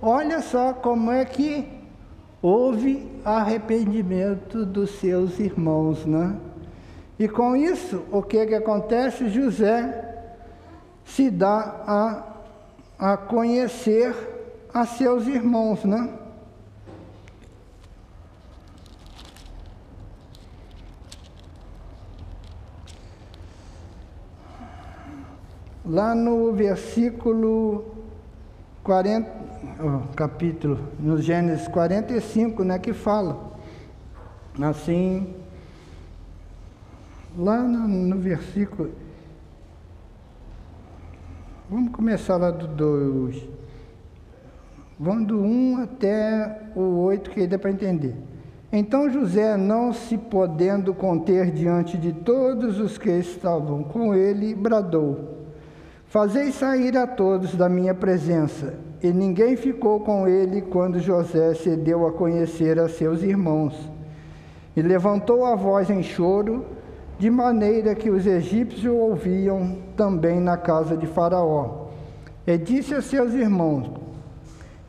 Olha 0.02 0.42
só 0.42 0.74
como 0.74 1.12
é 1.12 1.24
que 1.26 1.68
houve 2.42 3.10
arrependimento 3.24 4.66
dos 4.66 4.92
seus 5.00 5.40
irmãos, 5.40 6.06
né? 6.06 6.36
E 7.20 7.28
com 7.28 7.56
isso, 7.56 8.04
o 8.12 8.22
que 8.22 8.46
que 8.48 8.56
acontece? 8.56 9.30
José 9.30 10.26
se 11.06 11.30
dá 11.30 11.84
a, 11.86 12.24
a 13.02 13.18
conhecer 13.18 14.16
a 14.72 14.86
seus 14.86 15.26
irmãos, 15.26 15.84
né? 15.84 16.20
Lá 25.84 26.14
no 26.14 26.54
versículo 26.54 27.96
40, 28.84 29.30
oh, 29.80 30.14
capítulo, 30.16 30.80
no 31.00 31.20
Gênesis 31.20 31.68
45, 31.68 32.64
né, 32.64 32.78
que 32.78 32.94
fala 32.94 33.52
assim, 34.62 35.36
lá 37.36 37.58
no, 37.64 37.88
no 37.88 38.20
versículo, 38.20 38.92
vamos 41.72 41.94
começar 41.94 42.36
lá 42.36 42.52
do 42.52 42.68
2, 42.68 43.48
vamos 45.00 45.26
do 45.26 45.40
1 45.40 45.84
até 45.84 46.64
o 46.76 47.00
8, 47.04 47.30
que 47.30 47.40
aí 47.40 47.48
dá 47.48 47.58
para 47.58 47.72
entender. 47.72 48.14
Então 48.74 49.10
José, 49.10 49.56
não 49.56 49.94
se 49.94 50.18
podendo 50.18 50.94
conter 50.94 51.50
diante 51.50 51.98
de 51.98 52.12
todos 52.12 52.78
os 52.78 52.98
que 52.98 53.10
estavam 53.10 53.84
com 53.84 54.14
ele, 54.14 54.54
bradou: 54.54 55.38
Fazei 56.08 56.52
sair 56.52 56.98
a 56.98 57.08
todos 57.08 57.56
da 57.56 57.70
minha 57.70 57.94
presença. 57.94 58.74
E 59.02 59.08
ninguém 59.08 59.56
ficou 59.56 60.02
com 60.02 60.28
ele 60.28 60.62
quando 60.62 61.00
José 61.00 61.54
se 61.54 61.78
deu 61.78 62.06
a 62.06 62.12
conhecer 62.12 62.78
a 62.80 62.90
seus 62.90 63.24
irmãos. 63.24 63.90
E 64.76 64.82
levantou 64.82 65.46
a 65.46 65.56
voz 65.56 65.90
em 65.90 66.04
choro, 66.04 66.66
de 67.22 67.30
maneira 67.30 67.94
que 67.94 68.10
os 68.10 68.26
egípcios 68.26 68.92
ouviam 68.92 69.78
também 69.96 70.40
na 70.40 70.58
casa 70.58 70.98
de 70.98 71.06
Faraó. 71.06 71.90
E 72.48 72.58
disse 72.58 72.96
a 72.96 73.02
seus 73.04 73.36
irmãos: 73.36 73.92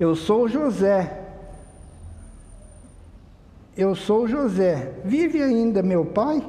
Eu 0.00 0.14
sou 0.14 0.48
José. 0.48 1.20
Eu 3.76 3.94
sou 3.94 4.26
José. 4.26 4.94
Vive 5.04 5.42
ainda 5.42 5.82
meu 5.82 6.06
pai? 6.06 6.42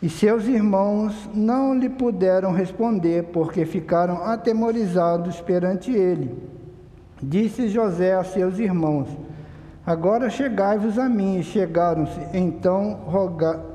E 0.00 0.08
seus 0.08 0.46
irmãos 0.46 1.28
não 1.34 1.74
lhe 1.74 1.88
puderam 1.88 2.52
responder, 2.52 3.24
porque 3.32 3.66
ficaram 3.66 4.22
atemorizados 4.22 5.40
perante 5.40 5.90
ele. 5.90 6.32
Disse 7.20 7.66
José 7.66 8.14
a 8.14 8.22
seus 8.22 8.60
irmãos: 8.60 9.08
Agora 9.84 10.30
chegai-vos 10.30 10.96
a 10.96 11.08
mim. 11.08 11.40
E 11.40 11.42
chegaram-se, 11.42 12.20
então 12.32 13.00
roga... 13.04 13.74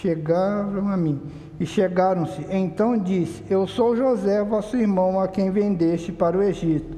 chegaram 0.00 0.88
a 0.88 0.96
mim. 0.96 1.20
E 1.58 1.66
chegaram-se, 1.66 2.44
então 2.50 2.98
disse: 2.98 3.42
Eu 3.48 3.66
sou 3.66 3.96
José, 3.96 4.42
vosso 4.42 4.76
irmão, 4.76 5.20
a 5.20 5.28
quem 5.28 5.50
vendeste 5.50 6.10
para 6.10 6.36
o 6.36 6.42
Egito. 6.42 6.96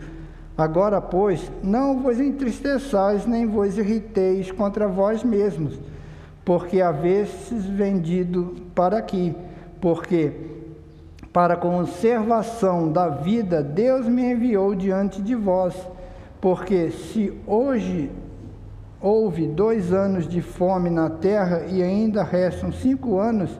Agora, 0.57 1.01
pois, 1.01 1.51
não 1.63 2.01
vos 2.01 2.19
entristeçais, 2.19 3.27
nem 3.27 3.47
vos 3.47 3.77
irriteis 3.77 4.51
contra 4.51 4.89
vós 4.89 5.23
mesmos 5.23 5.79
porque 6.47 6.81
havestes 6.81 7.67
vendido 7.67 8.55
para 8.73 8.99
aqui, 8.99 9.35
porque 9.81 10.33
para 11.33 11.57
conservação 11.57 12.93
da 12.93 13.09
vida 13.09 13.65
Deus 13.65 14.07
me 14.07 14.31
enviou 14.31 14.73
diante 14.73 15.21
de 15.21 15.35
vós, 15.35 15.75
porque 16.41 16.93
se 16.93 17.37
hoje 17.49 18.13
houve 19.01 19.47
dois 19.47 19.93
anos 19.93 20.29
de 20.29 20.41
fome 20.41 20.91
na 20.91 21.11
terra 21.11 21.67
e 21.69 21.83
ainda 21.83 22.23
restam 22.23 22.73
cinco 22.73 23.19
anos, 23.19 23.51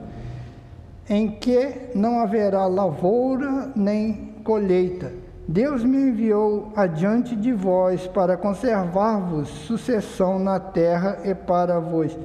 em 1.09 1.31
que 1.31 1.89
não 1.95 2.19
haverá 2.19 2.65
lavoura 2.65 3.71
nem 3.75 4.33
colheita. 4.43 5.11
Deus 5.47 5.83
me 5.83 5.97
enviou 5.97 6.73
adiante 6.75 7.33
de 7.33 7.53
vós 7.53 8.05
para 8.05 8.35
conservar-vos 8.35 9.47
sucessão 9.47 10.37
na 10.37 10.59
terra 10.59 11.19
e 11.23 11.33
para 11.33 11.79
vos 11.79 12.17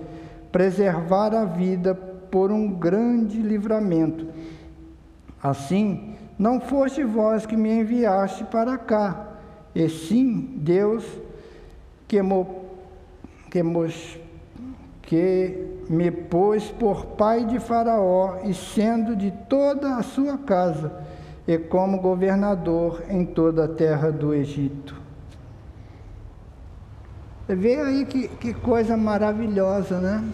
preservar 0.50 1.32
a 1.32 1.44
vida 1.44 1.94
por 1.94 2.50
um 2.50 2.68
grande 2.72 3.40
livramento. 3.40 4.26
Assim, 5.40 6.16
não 6.38 6.60
foste 6.60 7.04
vós 7.04 7.46
que 7.46 7.56
me 7.56 7.80
enviaste 7.80 8.42
para 8.44 8.76
cá, 8.76 9.28
e 9.74 9.88
sim 9.88 10.54
Deus 10.56 11.04
que, 12.08 12.20
mo, 12.20 12.61
que, 13.52 13.62
mos, 13.62 14.18
que 15.02 15.82
me 15.86 16.10
pôs 16.10 16.70
por 16.70 17.04
pai 17.04 17.44
de 17.44 17.60
Faraó 17.60 18.38
e 18.44 18.54
sendo 18.54 19.14
de 19.14 19.30
toda 19.30 19.96
a 19.96 20.02
sua 20.02 20.38
casa, 20.38 20.90
e 21.46 21.58
como 21.58 22.00
governador 22.00 23.02
em 23.10 23.26
toda 23.26 23.66
a 23.66 23.68
terra 23.68 24.10
do 24.10 24.32
Egito. 24.32 24.98
Vê 27.46 27.76
aí 27.76 28.06
que, 28.06 28.28
que 28.28 28.54
coisa 28.54 28.96
maravilhosa, 28.96 30.00
né? 30.00 30.24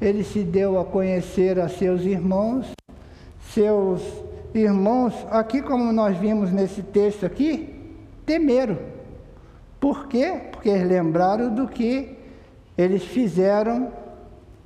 Ele 0.00 0.24
se 0.24 0.42
deu 0.42 0.80
a 0.80 0.86
conhecer 0.86 1.60
a 1.60 1.68
seus 1.68 2.00
irmãos, 2.00 2.72
seus 3.50 4.00
irmãos, 4.54 5.12
aqui 5.30 5.60
como 5.60 5.92
nós 5.92 6.16
vimos 6.16 6.50
nesse 6.50 6.82
texto 6.82 7.26
aqui, 7.26 7.98
temeram. 8.24 8.78
Por 9.78 10.08
quê? 10.08 10.48
Porque 10.50 10.70
eles 10.70 10.88
lembraram 10.88 11.54
do 11.54 11.68
que 11.68 12.23
eles 12.76 13.04
fizeram 13.04 13.92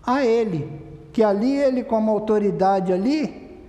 a 0.07 0.25
ele, 0.25 0.71
que 1.13 1.23
ali 1.23 1.57
ele 1.57 1.85
como 1.85 2.11
autoridade 2.11 2.93
ali, 2.93 3.61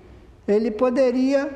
ele 0.47 0.71
poderia 0.71 1.49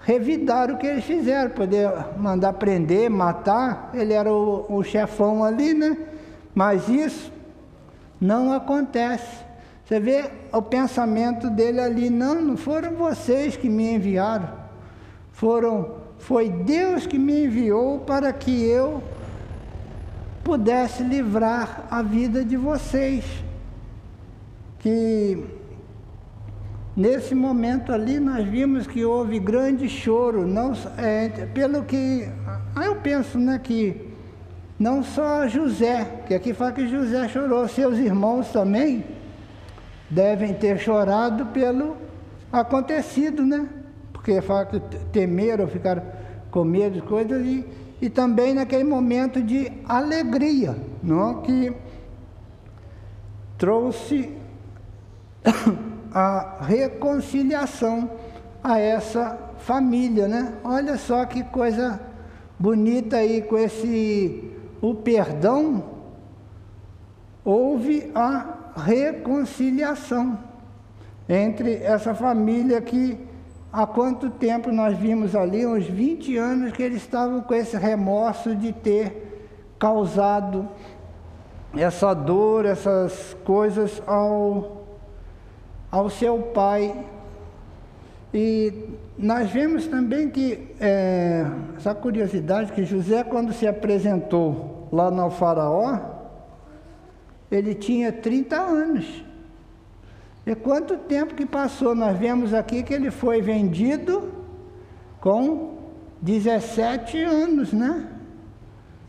revidar 0.00 0.70
o 0.70 0.76
que 0.76 0.86
eles 0.86 1.04
fizeram, 1.04 1.50
poder 1.50 1.90
mandar 2.18 2.52
prender, 2.54 3.08
matar, 3.08 3.90
ele 3.94 4.12
era 4.12 4.32
o, 4.32 4.66
o 4.68 4.82
chefão 4.82 5.42
ali, 5.42 5.72
né? 5.72 5.96
Mas 6.54 6.88
isso 6.88 7.32
não 8.20 8.52
acontece. 8.52 9.44
Você 9.84 10.00
vê 10.00 10.30
o 10.52 10.62
pensamento 10.62 11.50
dele 11.50 11.80
ali, 11.80 12.08
não, 12.08 12.40
não 12.40 12.56
foram 12.56 12.94
vocês 12.94 13.56
que 13.56 13.68
me 13.68 13.94
enviaram. 13.94 14.48
Foram, 15.32 15.96
foi 16.18 16.48
Deus 16.48 17.06
que 17.06 17.18
me 17.18 17.44
enviou 17.44 17.98
para 18.00 18.32
que 18.32 18.64
eu 18.64 19.02
pudesse 20.44 21.02
livrar 21.02 21.86
a 21.90 22.02
vida 22.02 22.44
de 22.44 22.56
vocês. 22.56 23.24
Que 24.78 25.42
Nesse 26.96 27.34
momento 27.34 27.92
ali 27.92 28.20
nós 28.20 28.46
vimos 28.46 28.86
que 28.86 29.04
houve 29.04 29.40
grande 29.40 29.88
choro, 29.88 30.46
não, 30.46 30.74
é, 30.96 31.28
pelo 31.52 31.82
que 31.82 32.28
aí 32.72 32.86
eu 32.86 32.94
penso 32.96 33.36
né, 33.36 33.58
que 33.60 34.12
não 34.78 35.02
só 35.02 35.48
José, 35.48 36.22
que 36.28 36.34
aqui 36.34 36.54
fala 36.54 36.70
que 36.70 36.86
José 36.86 37.26
chorou, 37.28 37.66
seus 37.66 37.98
irmãos 37.98 38.52
também 38.52 39.04
devem 40.08 40.54
ter 40.54 40.78
chorado 40.78 41.46
pelo 41.46 41.96
acontecido, 42.52 43.44
né? 43.44 43.68
Porque 44.12 44.40
fala 44.40 44.66
que 44.66 44.78
temeram, 45.12 45.66
ficaram 45.66 46.02
com 46.52 46.62
medo 46.62 46.94
de 46.94 47.02
coisas 47.02 47.44
e, 47.44 47.66
e 48.04 48.10
também 48.10 48.52
naquele 48.52 48.84
momento 48.84 49.42
de 49.42 49.72
alegria, 49.88 50.76
não? 51.02 51.40
que 51.40 51.72
trouxe 53.56 54.30
a 56.12 56.58
reconciliação 56.60 58.10
a 58.62 58.78
essa 58.78 59.38
família, 59.60 60.28
né? 60.28 60.52
Olha 60.62 60.98
só 60.98 61.24
que 61.24 61.42
coisa 61.44 61.98
bonita 62.58 63.16
aí 63.16 63.40
com 63.40 63.56
esse 63.56 64.52
o 64.82 64.94
perdão 64.94 65.82
houve 67.42 68.12
a 68.14 68.74
reconciliação 68.76 70.38
entre 71.26 71.76
essa 71.76 72.14
família 72.14 72.82
que 72.82 73.18
há 73.74 73.84
quanto 73.88 74.30
tempo 74.30 74.70
nós 74.70 74.96
vimos 74.96 75.34
ali, 75.34 75.66
uns 75.66 75.84
20 75.84 76.36
anos, 76.36 76.72
que 76.72 76.80
eles 76.80 77.02
estavam 77.02 77.40
com 77.40 77.52
esse 77.52 77.76
remorso 77.76 78.54
de 78.54 78.72
ter 78.72 79.50
causado 79.80 80.68
essa 81.76 82.14
dor, 82.14 82.66
essas 82.66 83.36
coisas 83.44 84.00
ao, 84.06 84.86
ao 85.90 86.08
seu 86.08 86.38
pai. 86.38 87.04
E 88.32 88.90
nós 89.18 89.50
vemos 89.50 89.88
também 89.88 90.30
que, 90.30 90.68
é, 90.80 91.44
essa 91.76 91.92
curiosidade, 91.96 92.72
que 92.72 92.84
José, 92.84 93.24
quando 93.24 93.52
se 93.52 93.66
apresentou 93.66 94.88
lá 94.92 95.10
no 95.10 95.30
Faraó, 95.30 95.98
ele 97.50 97.74
tinha 97.74 98.12
30 98.12 98.56
anos. 98.56 99.24
E 100.46 100.54
quanto 100.54 100.96
tempo 100.98 101.34
que 101.34 101.46
passou? 101.46 101.94
Nós 101.94 102.18
vemos 102.18 102.52
aqui 102.52 102.82
que 102.82 102.92
ele 102.92 103.10
foi 103.10 103.40
vendido 103.40 104.32
com 105.20 105.78
17 106.20 107.22
anos, 107.22 107.72
né? 107.72 108.08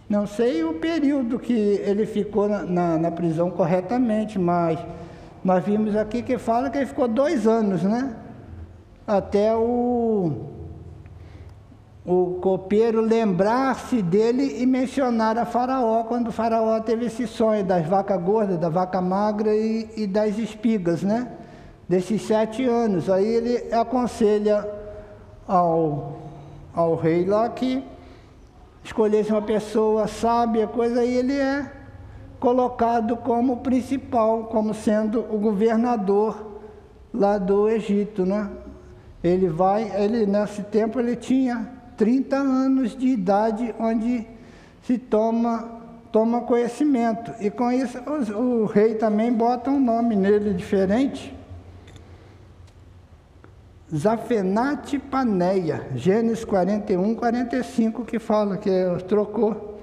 Não 0.08 0.26
sei 0.28 0.64
o 0.64 0.76
período 0.76 1.40
que 1.40 1.54
ele 1.54 2.06
ficou 2.06 2.48
na, 2.48 2.64
na, 2.64 2.98
na, 2.98 3.12
prisão 3.12 3.50
corretamente, 3.50 4.38
mas 4.38 4.80
nós 5.44 5.64
vimos 5.64 5.96
aqui 5.96 6.22
que 6.22 6.38
fala 6.38 6.70
que 6.70 6.78
ele 6.78 6.86
ficou 6.86 7.08
dois 7.08 7.48
anos, 7.48 7.84
né? 7.84 8.16
Até 9.06 9.54
o, 9.56 10.55
o 12.06 12.38
copeiro 12.40 13.02
lembrar-se 13.02 14.00
dele 14.00 14.62
e 14.62 14.66
mencionar 14.66 15.40
a 15.40 15.46
Faraó, 15.46 16.04
quando 16.04 16.32
Faraó 16.32 16.80
teve 16.80 17.06
esse 17.08 17.26
sonho 17.26 17.64
das 17.64 17.88
vacas 17.88 18.22
gordas, 18.22 18.60
da 18.60 18.70
vaca 18.70 19.02
magra 19.02 19.56
e, 19.56 19.90
e 19.98 20.06
das 20.06 20.38
espigas, 20.38 21.02
né? 21.02 21.28
Desses 21.90 22.22
sete 22.22 22.64
anos. 22.64 23.10
Aí 23.10 23.26
ele 23.26 23.74
aconselha 23.74 24.70
ao, 25.48 26.20
ao 26.76 26.96
rei 26.96 27.26
lá 27.26 27.50
que 27.50 27.84
escolhesse 28.84 29.32
uma 29.32 29.42
pessoa 29.42 30.06
sábia, 30.06 30.68
coisa, 30.68 31.02
aí 31.02 31.12
ele 31.12 31.34
é 31.34 31.72
colocado 32.40 33.18
como 33.18 33.58
principal, 33.58 34.44
como 34.44 34.76
sendo 34.76 35.22
o 35.22 35.40
governador 35.40 36.60
lá 37.12 37.40
do 37.40 37.68
Egito, 37.68 38.28
né? 38.28 38.48
Ele 39.24 39.50
vai, 39.50 39.92
ele 39.96 40.28
nesse 40.28 40.62
tempo 40.62 41.00
ele 41.00 41.16
tinha 41.16 41.75
30 41.98 42.36
anos 42.36 42.98
de 42.98 43.08
idade, 43.08 43.74
onde 43.80 44.28
se 44.84 44.98
toma 44.98 45.84
toma 46.16 46.40
conhecimento. 46.40 47.34
E 47.42 47.50
com 47.52 47.70
isso 47.70 48.00
o, 48.00 48.64
rei 48.64 48.96
também 48.96 49.34
bota 49.34 49.70
um 49.70 49.82
nome 49.82 50.16
nele 50.16 50.54
diferente, 50.54 51.36
Zafenate 53.94 54.98
Paneia, 54.98 55.88
Gênesis 55.94 56.46
41, 56.46 57.16
45, 57.16 58.06
que 58.06 58.18
fala 58.18 58.56
que 58.56 58.72
trocou, 59.10 59.82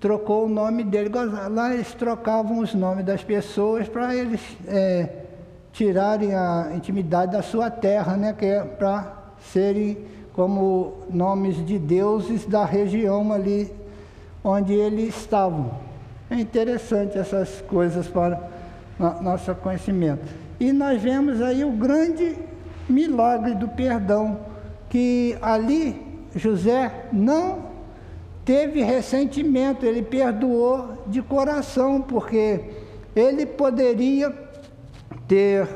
trocou 0.00 0.46
o 0.46 0.48
nome 0.48 0.82
dele. 0.82 1.08
Lá 1.50 1.72
eles 1.72 1.94
trocavam 1.94 2.58
os 2.58 2.74
nomes 2.74 3.04
das 3.04 3.22
pessoas 3.22 3.88
para 3.88 4.12
eles 4.12 4.40
é, 4.66 5.24
tirarem 5.72 6.34
a 6.34 6.72
intimidade 6.74 7.30
da 7.30 7.42
sua 7.42 7.70
terra, 7.70 8.16
né, 8.16 8.32
que 8.32 8.44
é 8.44 8.64
para 8.64 9.16
serem 9.38 10.17
como 10.38 10.92
nomes 11.10 11.66
de 11.66 11.80
deuses 11.80 12.46
da 12.46 12.64
região 12.64 13.32
ali 13.32 13.72
onde 14.44 14.72
eles 14.72 15.08
estavam. 15.16 15.72
É 16.30 16.36
interessante 16.36 17.18
essas 17.18 17.60
coisas 17.62 18.06
para 18.06 18.48
nosso 19.20 19.52
conhecimento. 19.56 20.22
E 20.60 20.72
nós 20.72 21.02
vemos 21.02 21.42
aí 21.42 21.64
o 21.64 21.72
grande 21.72 22.36
milagre 22.88 23.56
do 23.56 23.66
perdão, 23.66 24.38
que 24.88 25.36
ali 25.42 26.00
José 26.36 27.08
não 27.12 27.64
teve 28.44 28.80
ressentimento, 28.80 29.84
ele 29.84 30.02
perdoou 30.02 31.02
de 31.08 31.20
coração, 31.20 32.00
porque 32.00 32.60
ele 33.16 33.44
poderia 33.44 34.32
ter 35.26 35.66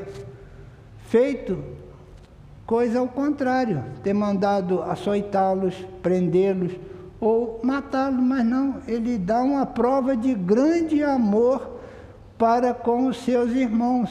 feito 1.09 1.59
coisa 2.67 3.01
ao 3.01 3.09
contrário, 3.09 3.85
ter 4.03 4.15
mandado 4.15 4.83
açoitá-los, 4.83 5.75
prendê-los 6.03 6.73
ou 7.21 7.61
matá-los, 7.63 8.21
mas 8.21 8.45
não, 8.45 8.77
ele 8.87 9.19
dá 9.19 9.43
uma 9.43 9.67
prova 9.67 10.17
de 10.17 10.35
grande 10.35 11.03
amor 11.03 11.81
para 12.39 12.75
com 12.75 13.07
os 13.07 13.19
seus 13.19 13.53
irmãos. 13.53 14.11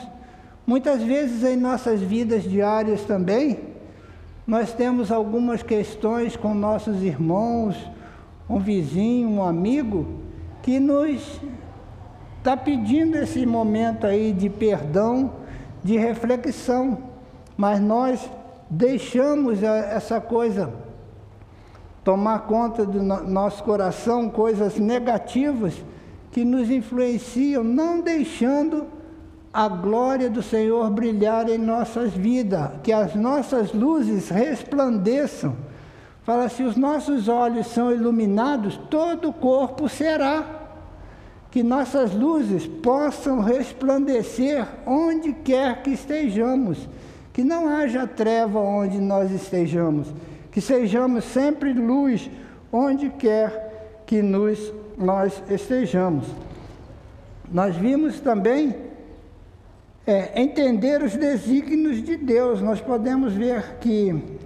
Muitas 0.65 1.01
vezes 1.01 1.43
em 1.43 1.57
nossas 1.57 2.01
vidas 2.01 2.43
diárias 2.43 3.01
também, 3.03 3.59
nós 4.47 4.73
temos 4.73 5.11
algumas 5.11 5.61
questões 5.61 6.35
com 6.35 6.53
nossos 6.53 7.03
irmãos, 7.03 7.75
um 8.49 8.59
vizinho, 8.59 9.29
um 9.29 9.43
amigo, 9.43 10.19
que 10.61 10.79
nos 10.79 11.39
está 12.37 12.55
pedindo 12.55 13.17
esse 13.17 13.45
momento 13.45 14.05
aí 14.05 14.31
de 14.33 14.49
perdão, 14.49 15.33
de 15.83 15.97
reflexão, 15.97 16.97
mas 17.57 17.79
nós 17.79 18.29
deixamos 18.71 19.61
essa 19.61 20.21
coisa 20.21 20.73
tomar 22.05 22.39
conta 22.47 22.85
do 22.85 23.03
nosso 23.03 23.63
coração, 23.63 24.29
coisas 24.29 24.79
negativas 24.79 25.73
que 26.31 26.45
nos 26.45 26.71
influenciam, 26.71 27.63
não 27.63 27.99
deixando 27.99 28.87
a 29.53 29.67
glória 29.67 30.29
do 30.29 30.41
Senhor 30.41 30.89
brilhar 30.89 31.49
em 31.49 31.57
nossas 31.57 32.13
vidas, 32.13 32.71
que 32.81 32.93
as 32.93 33.13
nossas 33.13 33.73
luzes 33.73 34.29
resplandeçam. 34.29 35.55
Fala, 36.23 36.47
se 36.47 36.63
os 36.63 36.77
nossos 36.77 37.27
olhos 37.27 37.67
são 37.67 37.91
iluminados, 37.91 38.79
todo 38.89 39.29
o 39.29 39.33
corpo 39.33 39.89
será. 39.89 40.59
Que 41.49 41.61
nossas 41.61 42.15
luzes 42.15 42.65
possam 42.65 43.41
resplandecer 43.41 44.65
onde 44.85 45.33
quer 45.33 45.83
que 45.83 45.89
estejamos. 45.89 46.87
Que 47.33 47.43
não 47.43 47.67
haja 47.67 48.05
treva 48.05 48.59
onde 48.59 48.99
nós 48.99 49.31
estejamos. 49.31 50.07
Que 50.51 50.59
sejamos 50.59 51.23
sempre 51.25 51.73
luz 51.73 52.29
onde 52.71 53.09
quer 53.09 54.03
que 54.05 54.21
nos, 54.21 54.73
nós 54.97 55.41
estejamos. 55.49 56.25
Nós 57.51 57.75
vimos 57.75 58.19
também 58.19 58.75
é, 60.05 60.41
entender 60.41 61.01
os 61.01 61.15
desígnios 61.15 62.01
de 62.01 62.17
Deus. 62.17 62.61
Nós 62.61 62.81
podemos 62.81 63.33
ver 63.33 63.77
que 63.79 64.39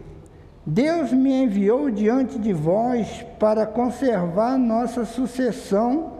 Deus 0.65 1.11
me 1.11 1.43
enviou 1.43 1.91
diante 1.91 2.39
de 2.39 2.51
vós 2.51 3.23
para 3.39 3.65
conservar 3.65 4.57
nossa 4.57 5.05
sucessão 5.05 6.13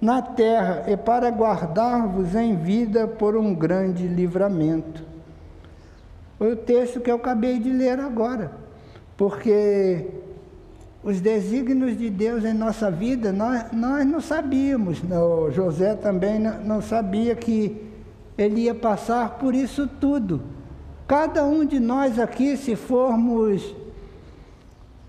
na 0.00 0.20
terra 0.20 0.84
e 0.88 0.96
para 0.96 1.30
guardar-vos 1.30 2.34
em 2.34 2.56
vida 2.56 3.06
por 3.06 3.36
um 3.36 3.54
grande 3.54 4.06
livramento. 4.06 5.13
Foi 6.38 6.52
o 6.52 6.56
texto 6.56 7.00
que 7.00 7.10
eu 7.10 7.16
acabei 7.16 7.58
de 7.58 7.70
ler 7.70 7.98
agora, 8.00 8.52
porque 9.16 10.06
os 11.02 11.20
desígnios 11.20 11.96
de 11.96 12.10
Deus 12.10 12.44
em 12.44 12.54
nossa 12.54 12.90
vida, 12.90 13.32
nós, 13.32 13.70
nós 13.72 14.06
não 14.06 14.20
sabíamos, 14.20 15.02
o 15.02 15.50
José 15.50 15.94
também 15.94 16.38
não, 16.38 16.60
não 16.60 16.82
sabia 16.82 17.34
que 17.34 17.80
ele 18.36 18.62
ia 18.62 18.74
passar 18.74 19.38
por 19.38 19.54
isso 19.54 19.86
tudo. 19.86 20.42
Cada 21.06 21.44
um 21.44 21.64
de 21.64 21.78
nós 21.78 22.18
aqui, 22.18 22.56
se 22.56 22.74
formos 22.74 23.74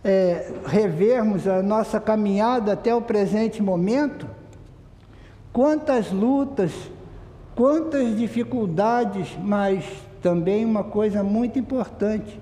é, 0.03 0.51
revermos 0.67 1.47
a 1.47 1.63
nossa 1.63 1.99
caminhada 1.99 2.73
até 2.73 2.93
o 2.93 3.01
presente 3.01 3.63
momento, 3.63 4.27
quantas 5.51 6.11
lutas, 6.11 6.71
quantas 7.55 8.15
dificuldades, 8.15 9.35
mas 9.41 9.83
também 10.25 10.65
uma 10.65 10.83
coisa 10.83 11.23
muito 11.23 11.59
importante, 11.59 12.41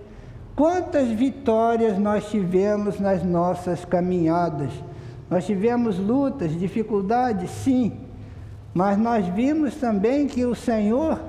quantas 0.56 1.10
vitórias 1.10 2.00
nós 2.00 2.30
tivemos 2.30 2.98
nas 2.98 3.26
nossas 3.26 3.84
caminhadas. 3.84 4.72
Nós 5.30 5.46
tivemos 5.46 6.00
lutas, 6.00 6.58
dificuldades, 6.58 7.50
sim, 7.50 8.00
mas 8.74 8.98
nós 8.98 9.28
vimos 9.28 9.76
também 9.76 10.28
que 10.28 10.46
o 10.46 10.56
Senhor 10.56 11.20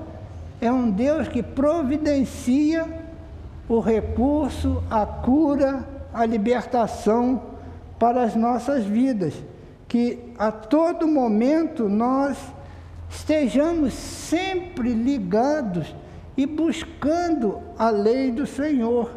é 0.61 0.71
um 0.71 0.89
Deus 0.89 1.27
que 1.27 1.43
providencia 1.43 2.87
o 3.67 3.81
recurso, 3.81 4.81
a 4.89 5.05
cura, 5.05 5.85
a 6.13 6.25
libertação 6.25 7.41
para 7.99 8.23
as 8.23 8.33
nossas 8.33 8.85
vidas. 8.85 9.33
Que 9.89 10.31
a 10.39 10.53
todo 10.53 11.05
momento 11.05 11.89
nós 11.89 12.37
estejamos 13.09 13.93
sempre 13.93 14.93
ligados 14.93 15.93
e 16.37 16.45
buscando 16.45 17.61
a 17.77 17.89
lei 17.89 18.31
do 18.31 18.45
Senhor, 18.45 19.09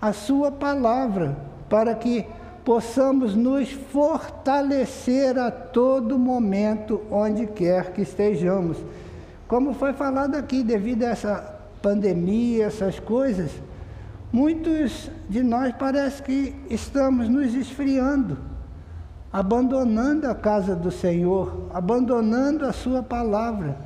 a 0.00 0.12
Sua 0.12 0.50
palavra, 0.50 1.36
para 1.68 1.94
que 1.94 2.26
possamos 2.64 3.34
nos 3.34 3.70
fortalecer 3.70 5.38
a 5.38 5.50
todo 5.50 6.18
momento, 6.18 7.00
onde 7.10 7.46
quer 7.46 7.92
que 7.92 8.02
estejamos. 8.02 8.76
Como 9.48 9.74
foi 9.74 9.92
falado 9.92 10.36
aqui, 10.36 10.62
devido 10.62 11.04
a 11.04 11.08
essa 11.08 11.60
pandemia, 11.82 12.66
essas 12.66 13.00
coisas, 13.00 13.50
muitos 14.32 15.10
de 15.28 15.42
nós 15.42 15.74
parece 15.78 16.22
que 16.22 16.54
estamos 16.68 17.28
nos 17.28 17.54
esfriando, 17.54 18.38
abandonando 19.32 20.28
a 20.28 20.34
casa 20.34 20.74
do 20.76 20.90
Senhor, 20.90 21.68
abandonando 21.72 22.66
a 22.66 22.72
sua 22.72 23.02
palavra, 23.02 23.76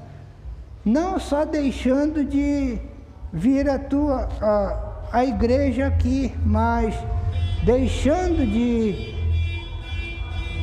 não 0.85 1.19
só 1.19 1.45
deixando 1.45 2.25
de 2.25 2.79
vir 3.33 3.69
a 3.69 3.79
tua 3.79 4.29
a, 4.41 5.19
a 5.19 5.25
igreja 5.25 5.87
aqui, 5.87 6.33
mas 6.45 6.95
deixando 7.65 8.47
de 8.47 9.15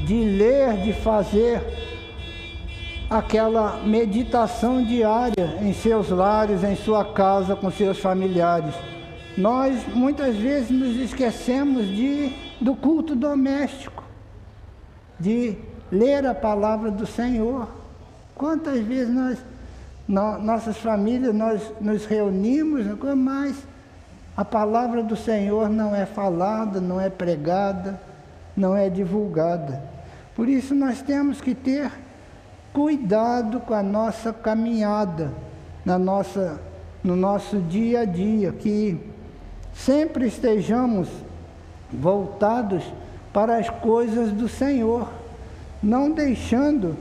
de 0.06 0.24
ler, 0.26 0.82
de 0.82 0.94
fazer 0.94 1.62
aquela 3.10 3.82
meditação 3.84 4.84
diária 4.84 5.58
em 5.62 5.74
seus 5.74 6.10
lares, 6.10 6.64
em 6.64 6.76
sua 6.76 7.04
casa, 7.04 7.56
com 7.56 7.70
seus 7.70 8.00
familiares. 8.00 8.74
Nós 9.38 9.86
muitas 9.94 10.36
vezes 10.38 10.72
nos 10.72 10.96
esquecemos 10.96 11.86
de, 11.88 12.34
do 12.60 12.76
culto 12.76 13.16
doméstico, 13.16 14.04
de 15.20 15.58
ler 15.92 16.26
a 16.26 16.34
palavra 16.34 16.90
do 16.90 17.06
Senhor. 17.06 17.68
Quantas 18.34 18.80
vezes 18.80 19.14
nós, 19.14 19.38
nossas 20.12 20.78
famílias, 20.78 21.34
nós 21.34 21.62
nos 21.80 22.06
reunimos, 22.06 22.86
mas 23.16 23.56
a 24.36 24.44
palavra 24.44 25.02
do 25.02 25.16
Senhor 25.16 25.70
não 25.70 25.96
é 25.96 26.06
falada, 26.06 26.82
não 26.82 27.00
é 27.00 27.10
pregada, 27.10 28.00
não 28.56 28.76
é 28.76 28.90
divulgada. 28.90 29.82
Por 30.36 30.50
isso 30.50 30.76
nós 30.76 31.02
temos 31.02 31.40
que 31.40 31.56
ter 31.56 31.90
cuidado 32.74 33.62
com 33.62 33.74
a 33.74 33.82
nossa 33.82 34.34
caminhada, 34.34 35.32
na 35.86 35.98
nossa, 35.98 36.60
no 37.02 37.16
nosso 37.16 37.60
dia 37.60 38.02
a 38.02 38.06
dia, 38.06 38.52
que 38.52 39.00
sempre 39.74 40.28
estejamos 40.28 41.08
voltados 41.92 42.84
para 43.32 43.58
as 43.58 43.70
coisas 43.70 44.32
do 44.32 44.50
Senhor, 44.50 45.08
não 45.82 46.12
deixando 46.12 46.98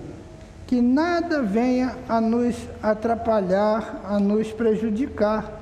que 0.70 0.80
nada 0.80 1.42
venha 1.42 1.96
a 2.08 2.20
nos 2.20 2.54
atrapalhar, 2.80 4.02
a 4.04 4.20
nos 4.20 4.52
prejudicar, 4.52 5.60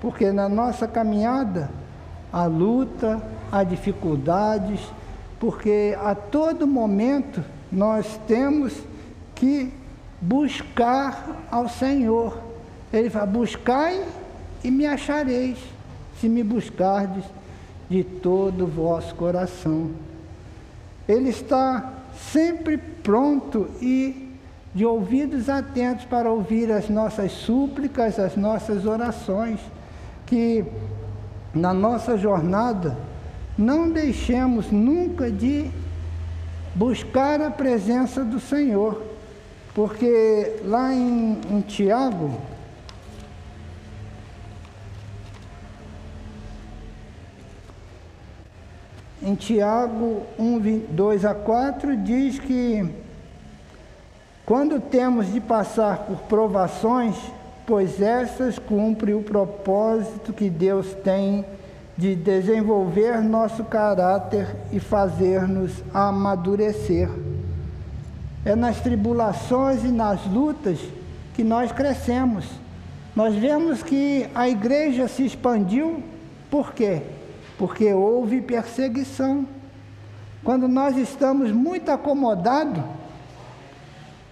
porque 0.00 0.32
na 0.32 0.48
nossa 0.48 0.88
caminhada 0.88 1.70
há 2.32 2.46
luta, 2.46 3.22
há 3.52 3.62
dificuldades, 3.62 4.80
porque 5.38 5.96
a 6.02 6.16
todo 6.16 6.66
momento 6.66 7.44
nós 7.70 8.18
temos 8.26 8.74
que 9.36 9.72
buscar 10.20 11.46
ao 11.48 11.68
Senhor. 11.68 12.36
Ele 12.92 13.08
fala: 13.08 13.26
Buscai 13.26 14.04
e 14.64 14.70
me 14.72 14.84
achareis, 14.84 15.58
se 16.20 16.28
me 16.28 16.42
buscardes 16.42 17.22
de 17.88 18.02
todo 18.02 18.64
o 18.64 18.66
vosso 18.66 19.14
coração. 19.14 19.92
Ele 21.06 21.28
está 21.28 21.92
sempre 22.32 22.76
pronto 22.76 23.70
e 23.80 24.28
de 24.74 24.84
ouvidos 24.84 25.48
atentos 25.48 26.04
para 26.04 26.30
ouvir 26.30 26.70
as 26.70 26.88
nossas 26.88 27.32
súplicas, 27.32 28.18
as 28.18 28.36
nossas 28.36 28.86
orações, 28.86 29.58
que 30.26 30.64
na 31.52 31.74
nossa 31.74 32.16
jornada 32.16 32.96
não 33.58 33.90
deixemos 33.90 34.70
nunca 34.70 35.30
de 35.30 35.68
buscar 36.74 37.40
a 37.40 37.50
presença 37.50 38.24
do 38.24 38.38
Senhor, 38.38 39.02
porque 39.74 40.60
lá 40.64 40.94
em, 40.94 41.40
em 41.50 41.60
Tiago, 41.62 42.40
em 49.20 49.34
Tiago 49.34 50.22
1, 50.38 50.86
2 50.90 51.24
a 51.24 51.34
4, 51.34 51.96
diz 51.96 52.38
que 52.38 52.88
quando 54.50 54.80
temos 54.80 55.32
de 55.32 55.40
passar 55.40 55.98
por 55.98 56.22
provações, 56.22 57.14
pois 57.64 58.02
essas 58.02 58.58
cumprem 58.58 59.14
o 59.14 59.22
propósito 59.22 60.32
que 60.32 60.50
Deus 60.50 60.92
tem 61.04 61.44
de 61.96 62.16
desenvolver 62.16 63.20
nosso 63.22 63.62
caráter 63.62 64.48
e 64.72 64.80
fazer-nos 64.80 65.70
amadurecer. 65.94 67.08
É 68.44 68.56
nas 68.56 68.80
tribulações 68.80 69.84
e 69.84 69.88
nas 69.88 70.26
lutas 70.26 70.80
que 71.32 71.44
nós 71.44 71.70
crescemos. 71.70 72.44
Nós 73.14 73.36
vemos 73.36 73.84
que 73.84 74.28
a 74.34 74.48
igreja 74.48 75.06
se 75.06 75.24
expandiu, 75.24 76.02
por 76.50 76.72
quê? 76.72 77.02
Porque 77.56 77.92
houve 77.92 78.40
perseguição. 78.40 79.46
Quando 80.42 80.66
nós 80.66 80.96
estamos 80.96 81.52
muito 81.52 81.88
acomodados, 81.92 82.82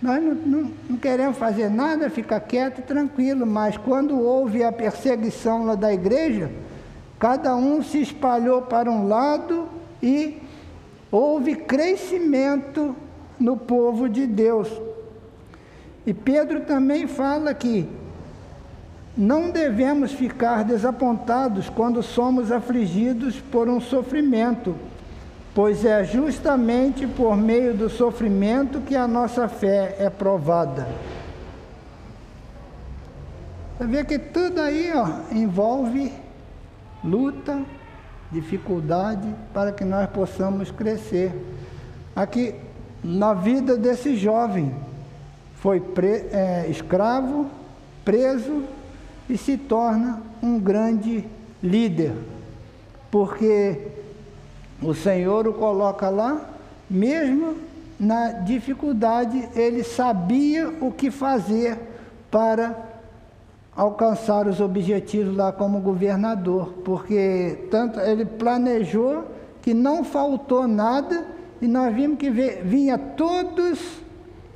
nós 0.01 0.23
não, 0.23 0.35
não, 0.35 0.73
não, 0.91 0.97
queremos 0.97 1.37
fazer 1.37 1.69
nada, 1.69 2.09
ficar 2.09 2.41
quieto, 2.41 2.83
tranquilo, 2.83 3.47
mas 3.47 3.77
quando 3.77 4.19
houve 4.19 4.63
a 4.63 4.71
perseguição 4.71 5.65
lá 5.65 5.75
da 5.75 5.93
igreja, 5.93 6.51
Cada 7.19 7.57
um 7.57 7.83
se 7.83 8.01
espalhou 8.01 8.63
para 8.63 8.91
um 8.91 9.09
lado 9.09 9.69
e 10.01 10.41
houve 11.11 11.57
crescimento 11.57 12.95
no 13.41 13.57
povo 13.57 14.09
de 14.09 14.25
Deus. 14.27 14.69
E 16.07 16.15
Pedro 16.15 16.61
também 16.61 17.09
fala 17.09 17.53
que 17.53 17.89
não 19.17 19.51
devemos 19.51 20.13
ficar 20.13 20.63
desapontados 20.63 21.69
quando 21.69 22.05
somos 22.05 22.53
afligidos 22.53 23.41
por 23.41 23.69
um 23.69 23.81
sofrimento, 23.81 24.77
pois 25.59 25.85
é 25.85 26.05
justamente 26.05 27.05
por 27.05 27.37
meio 27.37 27.75
do 27.75 27.91
sofrimento 27.91 28.81
que 28.81 28.95
a 28.95 29.09
nossa 29.09 29.49
fé 29.49 29.97
é 29.99 30.09
provada. 30.09 30.87
Você 33.77 33.87
vê 33.89 34.05
que 34.05 34.21
tudo 34.21 34.61
aí 34.61 34.93
ó, 34.95 35.35
envolve 35.35 36.13
luta, 37.03 37.61
dificuldade 38.31 39.35
para 39.53 39.73
que 39.73 39.85
nós 39.85 40.09
possamos 40.11 40.71
crescer. 40.71 41.33
Aqui, 42.15 42.55
na 43.03 43.35
vida 43.35 43.77
desse 43.77 44.17
jovem, 44.17 44.73
foi 45.57 45.81
pre, 45.81 46.29
é, 46.31 46.69
escravo, 46.71 47.49
preso 48.05 48.63
e 49.29 49.37
se 49.37 49.57
torna 49.57 50.23
um 50.41 50.61
grande 50.61 51.25
líder, 51.61 52.13
porque 53.11 53.99
o 54.83 54.95
Senhor 54.95 55.47
o 55.47 55.55
coloca 55.55 56.09
lá, 56.09 56.51
mesmo 56.89 57.57
na 57.99 58.31
dificuldade, 58.31 59.49
ele 59.55 59.83
sabia 59.83 60.69
o 60.81 60.93
que 60.93 61.11
fazer 61.11 61.79
para 62.31 62.77
alcançar 63.75 64.47
os 64.47 64.61
objetivos 64.61 65.37
lá 65.37 65.53
como 65.53 65.81
governador, 65.81 66.75
porque 66.85 67.67
tanto 67.71 68.01
ele 68.01 68.25
planejou 68.25 69.25
que 69.63 69.75
não 69.75 70.05
faltou 70.05 70.67
nada 70.67 71.27
e 71.61 71.67
nós 71.67 71.95
vimos 71.95 72.19
que 72.19 72.31
vinha 72.31 72.97
todos 72.97 73.79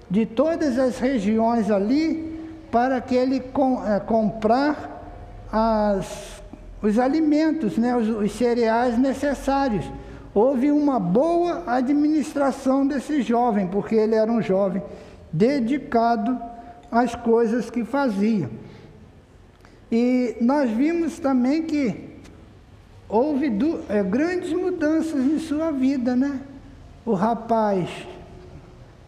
de 0.09 0.27
todas 0.27 0.79
as 0.79 0.99
regiões 0.99 1.71
ali 1.71 2.33
para 2.71 3.01
que 3.01 3.15
ele 3.15 3.41
com, 3.41 3.83
é, 3.87 3.99
comprar 3.99 5.03
as, 5.51 6.43
os 6.83 6.99
alimentos, 6.99 7.79
né, 7.79 7.97
os, 7.97 8.09
os 8.09 8.33
cereais 8.33 8.99
necessários. 8.99 9.85
Houve 10.35 10.71
uma 10.71 10.99
boa 10.99 11.63
administração 11.67 12.87
desse 12.87 13.21
jovem, 13.23 13.67
porque 13.67 13.95
ele 13.95 14.15
era 14.15 14.31
um 14.31 14.41
jovem 14.41 14.83
dedicado 15.31 16.41
às 16.91 17.15
coisas 17.15 17.69
que 17.69 17.85
fazia. 17.85 18.49
E 19.91 20.37
nós 20.41 20.71
vimos 20.71 21.19
também 21.19 21.63
que 21.63 22.13
houve 23.09 23.51
do, 23.51 23.81
é, 23.91 24.03
grandes 24.03 24.53
mudanças 24.53 25.23
em 25.23 25.39
sua 25.39 25.71
vida, 25.71 26.17
né? 26.17 26.41
O 27.05 27.13
rapaz 27.13 27.91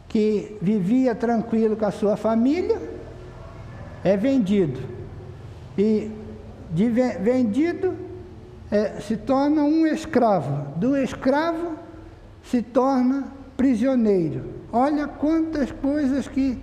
que 0.09 0.59
vivia 0.61 1.15
tranquilo 1.15 1.75
com 1.75 1.87
a 1.87 1.91
sua 1.91 2.17
família 2.17 2.81
é 4.05 4.15
vendido. 4.15 4.79
E 5.79 6.11
de 6.71 6.89
vendido 6.89 8.04
é, 8.71 9.01
se 9.01 9.17
torna 9.17 9.63
um 9.63 9.87
escravo. 9.87 10.79
Do 10.79 10.97
escravo 10.97 11.77
se 12.43 12.63
torna 12.63 13.25
prisioneiro. 13.57 14.45
Olha 14.73 15.07
quantas 15.07 15.71
coisas 15.71 16.27
que 16.27 16.59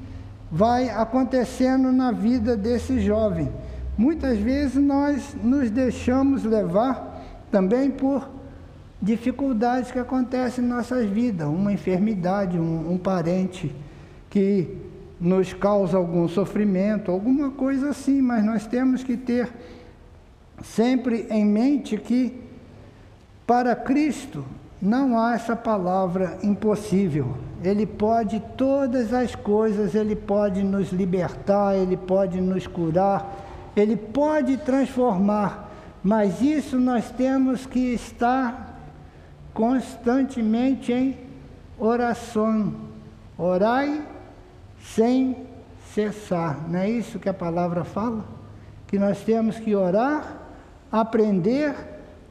vai 0.52 0.90
acontecendo 0.90 1.92
na 1.92 2.12
vida 2.12 2.58
desse 2.58 3.00
jovem. 3.00 3.50
Muitas 3.98 4.38
vezes 4.38 4.76
nós 4.76 5.36
nos 5.42 5.72
deixamos 5.72 6.44
levar 6.44 7.22
também 7.52 7.90
por 7.90 8.30
dificuldades 9.02 9.92
que 9.92 10.00
acontecem 10.00 10.64
em 10.64 10.68
nossas 10.68 11.10
vidas, 11.10 11.48
uma 11.48 11.74
enfermidade, 11.74 12.60
um, 12.60 12.92
um 12.92 12.98
parente 12.98 13.74
que 14.30 14.78
nos 15.20 15.54
causa 15.54 15.98
algum 15.98 16.28
sofrimento, 16.28 17.12
alguma 17.12 17.52
coisa 17.52 17.90
assim, 17.90 18.22
mas 18.22 18.44
nós 18.44 18.68
temos 18.68 19.04
que 19.04 19.16
ter 19.16 19.50
sempre 20.64 21.28
em 21.30 21.46
mente 21.46 21.98
que 21.98 22.42
para 23.46 23.76
Cristo 23.76 24.46
não 24.82 25.20
há 25.20 25.36
essa 25.36 25.56
palavra 25.56 26.40
impossível. 26.42 27.36
Ele 27.64 27.86
pode 27.86 28.42
todas 28.58 29.14
as 29.14 29.36
coisas, 29.36 29.94
ele 29.94 30.16
pode 30.16 30.64
nos 30.64 30.92
libertar, 30.92 31.76
ele 31.76 31.96
pode 31.96 32.42
nos 32.42 32.66
curar, 32.66 33.36
ele 33.76 33.96
pode 33.96 34.58
transformar, 34.58 35.70
mas 36.04 36.42
isso 36.42 36.80
nós 36.80 37.12
temos 37.12 37.66
que 37.66 37.94
estar 37.94 38.80
constantemente 39.54 40.92
em 40.92 41.18
oração. 41.78 42.74
Orai 43.38 44.04
sem 44.84 45.36
cessar. 45.94 46.68
Não 46.68 46.80
é 46.80 46.90
isso 46.90 47.20
que 47.20 47.30
a 47.30 47.34
palavra 47.34 47.84
fala? 47.84 48.26
Que 48.88 48.98
nós 48.98 49.20
temos 49.24 49.60
que 49.60 49.76
orar, 49.76 50.41
aprender, 50.92 51.74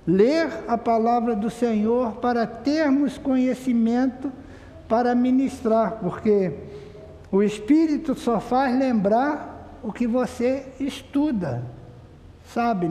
ler 0.06 0.48
a 0.68 0.76
palavra 0.76 1.34
do 1.34 1.48
Senhor 1.48 2.12
para 2.16 2.46
termos 2.46 3.16
conhecimento 3.18 4.30
para 4.88 5.14
ministrar, 5.14 5.98
porque 6.00 6.52
o 7.30 7.42
Espírito 7.42 8.14
só 8.14 8.40
faz 8.40 8.76
lembrar 8.76 9.78
o 9.82 9.92
que 9.92 10.06
você 10.06 10.66
estuda, 10.80 11.62
sabe? 12.52 12.88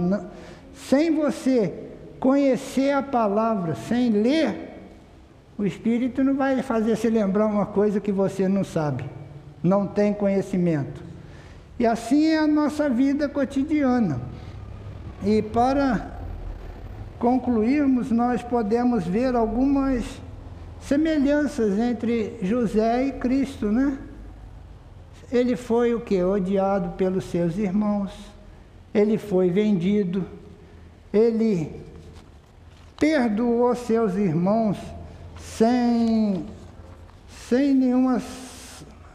Sem 0.73 1.13
você 1.13 1.73
conhecer 2.19 2.91
a 2.91 3.03
palavra, 3.03 3.75
sem 3.75 4.09
ler, 4.09 4.77
o 5.57 5.65
Espírito 5.65 6.23
não 6.23 6.35
vai 6.35 6.61
fazer 6.63 6.95
você 6.95 7.09
lembrar 7.09 7.47
uma 7.47 7.65
coisa 7.65 7.99
que 7.99 8.11
você 8.11 8.47
não 8.47 8.63
sabe 8.63 9.03
não 9.63 9.85
tem 9.85 10.13
conhecimento. 10.13 11.03
E 11.77 11.85
assim 11.85 12.27
é 12.27 12.37
a 12.37 12.47
nossa 12.47 12.89
vida 12.89 13.29
cotidiana. 13.29 14.21
E 15.23 15.41
para 15.41 16.19
concluirmos, 17.19 18.09
nós 18.09 18.41
podemos 18.41 19.05
ver 19.05 19.35
algumas 19.35 20.05
semelhanças 20.81 21.77
entre 21.77 22.39
José 22.41 23.07
e 23.07 23.11
Cristo, 23.13 23.67
né? 23.67 23.97
Ele 25.31 25.55
foi 25.55 25.93
o 25.93 25.99
que? 25.99 26.23
Odiado 26.23 26.91
pelos 26.91 27.25
seus 27.25 27.57
irmãos, 27.57 28.11
ele 28.93 29.17
foi 29.17 29.49
vendido, 29.49 30.25
ele 31.13 31.71
perdoou 32.97 33.75
seus 33.75 34.15
irmãos 34.15 34.77
sem, 35.37 36.45
sem 37.47 37.73
nenhuma 37.73 38.21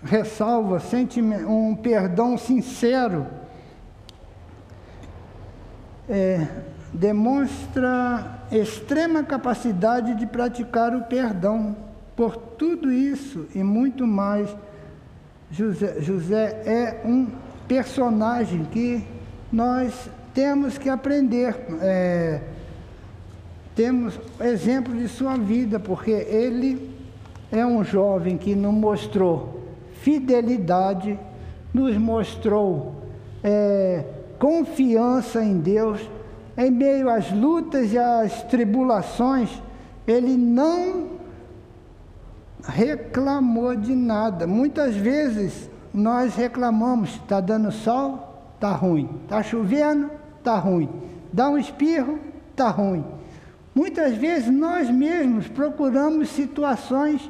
ressalva, 0.05 0.81
um 1.49 1.75
perdão 1.75 2.37
sincero, 2.37 3.27
é, 6.09 6.47
demonstra 6.93 8.47
extrema 8.51 9.23
capacidade 9.23 10.15
de 10.15 10.27
praticar 10.27 10.95
o 10.95 11.03
perdão. 11.03 11.77
Por 12.17 12.37
tudo 12.37 12.93
isso 12.93 13.47
e 13.55 13.63
muito 13.63 14.07
mais, 14.07 14.55
José, 15.51 16.01
José 16.01 16.63
é 16.65 17.01
um 17.05 17.29
personagem 17.67 18.65
que 18.67 19.05
nós 19.53 20.09
temos 20.33 20.79
que 20.79 20.89
aprender. 20.89 21.57
É, 21.81 22.41
temos 23.75 24.19
exemplo 24.41 24.95
de 24.95 25.09
sua 25.09 25.37
vida, 25.37 25.81
porque 25.81 26.13
ele 26.13 26.95
é 27.51 27.67
um 27.67 27.83
jovem 27.83 28.37
que 28.37 28.55
não 28.55 28.71
mostrou 28.71 29.65
fidelidade, 30.01 31.19
nos 31.73 31.97
mostrou 31.97 32.95
é, 33.43 34.05
confiança 34.39 35.43
em 35.43 35.59
Deus, 35.59 36.01
em 36.57 36.71
meio 36.71 37.11
às 37.11 37.31
lutas 37.33 37.93
e 37.93 37.99
às 37.99 38.43
tribulações, 38.45 39.51
ele 40.07 40.37
não 40.37 41.11
reclamou 42.63 43.75
de 43.75 43.95
nada. 43.95 44.47
Muitas 44.47 44.95
vezes 44.95 45.69
nós 45.93 46.35
reclamamos: 46.35 47.11
está 47.17 47.41
dando 47.41 47.71
sol, 47.73 48.53
está 48.55 48.73
ruim, 48.73 49.09
está 49.25 49.43
chovendo, 49.43 50.11
está 50.39 50.57
ruim, 50.59 50.89
dá 51.33 51.49
um 51.49 51.59
espirro, 51.59 52.19
está 52.51 52.69
ruim. 52.69 53.05
Muitas 53.75 54.15
vezes 54.15 54.49
nós 54.51 54.89
mesmos 54.89 55.49
procuramos 55.49 56.29
situações 56.29 57.29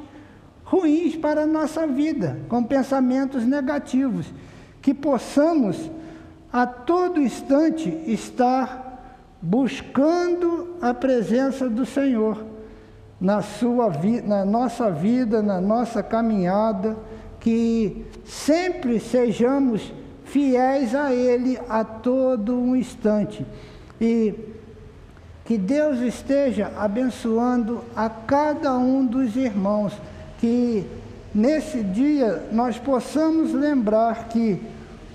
ruins 0.65 1.17
para 1.17 1.43
a 1.43 1.47
nossa 1.47 1.87
vida, 1.87 2.39
com 2.49 2.63
pensamentos 2.63 3.45
negativos, 3.45 4.27
que 4.83 4.93
possamos 4.93 5.91
a 6.55 6.69
todo 6.69 7.21
instante 7.21 7.91
estar 8.07 9.19
buscando 9.43 10.77
a 10.81 10.95
presença 10.95 11.69
do 11.69 11.85
Senhor 11.85 12.45
na 13.21 13.43
sua 13.43 13.91
na 14.25 14.45
nossa 14.45 14.89
vida, 14.89 15.43
na 15.43 15.61
nossa 15.61 16.01
caminhada, 16.01 16.97
que 17.41 18.07
sempre 18.25 19.01
sejamos 19.01 19.93
fiéis 20.27 20.95
a 20.95 21.13
ele 21.13 21.59
a 21.69 21.83
todo 21.83 22.57
um 22.57 22.77
instante. 22.77 23.45
E 24.01 24.33
que 25.45 25.59
Deus 25.59 25.99
esteja 25.99 26.71
abençoando 26.79 27.81
a 27.97 28.09
cada 28.09 28.75
um 28.75 29.05
dos 29.05 29.35
irmãos 29.35 29.93
que 30.39 30.87
nesse 31.35 31.83
dia 31.83 32.45
nós 32.53 32.79
possamos 32.79 33.53
lembrar 33.53 34.29
que 34.29 34.63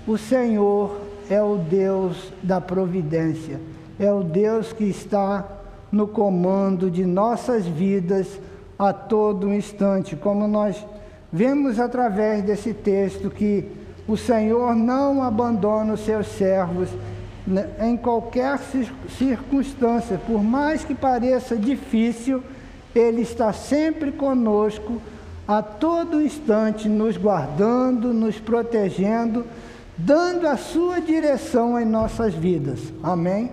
o 0.06 0.18
Senhor 0.18 1.08
é 1.30 1.40
o 1.40 1.56
Deus 1.56 2.32
da 2.42 2.60
providência, 2.60 3.60
é 3.98 4.12
o 4.12 4.22
Deus 4.24 4.72
que 4.72 4.84
está 4.84 5.46
no 5.90 6.08
comando 6.08 6.90
de 6.90 7.06
nossas 7.06 7.64
vidas 7.64 8.26
a 8.76 8.92
todo 8.92 9.52
instante, 9.52 10.16
como 10.16 10.48
nós 10.48 10.84
vemos 11.32 11.78
através 11.78 12.42
desse 12.42 12.74
texto 12.74 13.30
que 13.30 13.64
o 14.08 14.16
Senhor 14.16 14.74
não 14.74 15.22
abandona 15.22 15.92
os 15.92 16.00
seus 16.00 16.26
servos 16.26 16.88
né, 17.46 17.68
em 17.80 17.96
qualquer 17.96 18.58
circunstância, 19.16 20.18
por 20.26 20.42
mais 20.42 20.84
que 20.84 20.94
pareça 20.94 21.56
difícil, 21.56 22.42
Ele 22.94 23.22
está 23.22 23.52
sempre 23.52 24.10
conosco 24.10 25.00
a 25.46 25.62
todo 25.62 26.22
instante 26.22 26.88
nos 26.88 27.16
guardando, 27.16 28.12
nos 28.12 28.38
protegendo, 28.38 29.44
dando 30.04 30.46
a 30.46 30.56
sua 30.56 31.00
direção 31.00 31.78
em 31.78 31.84
nossas 31.84 32.34
vidas. 32.34 32.80
Amém? 33.02 33.50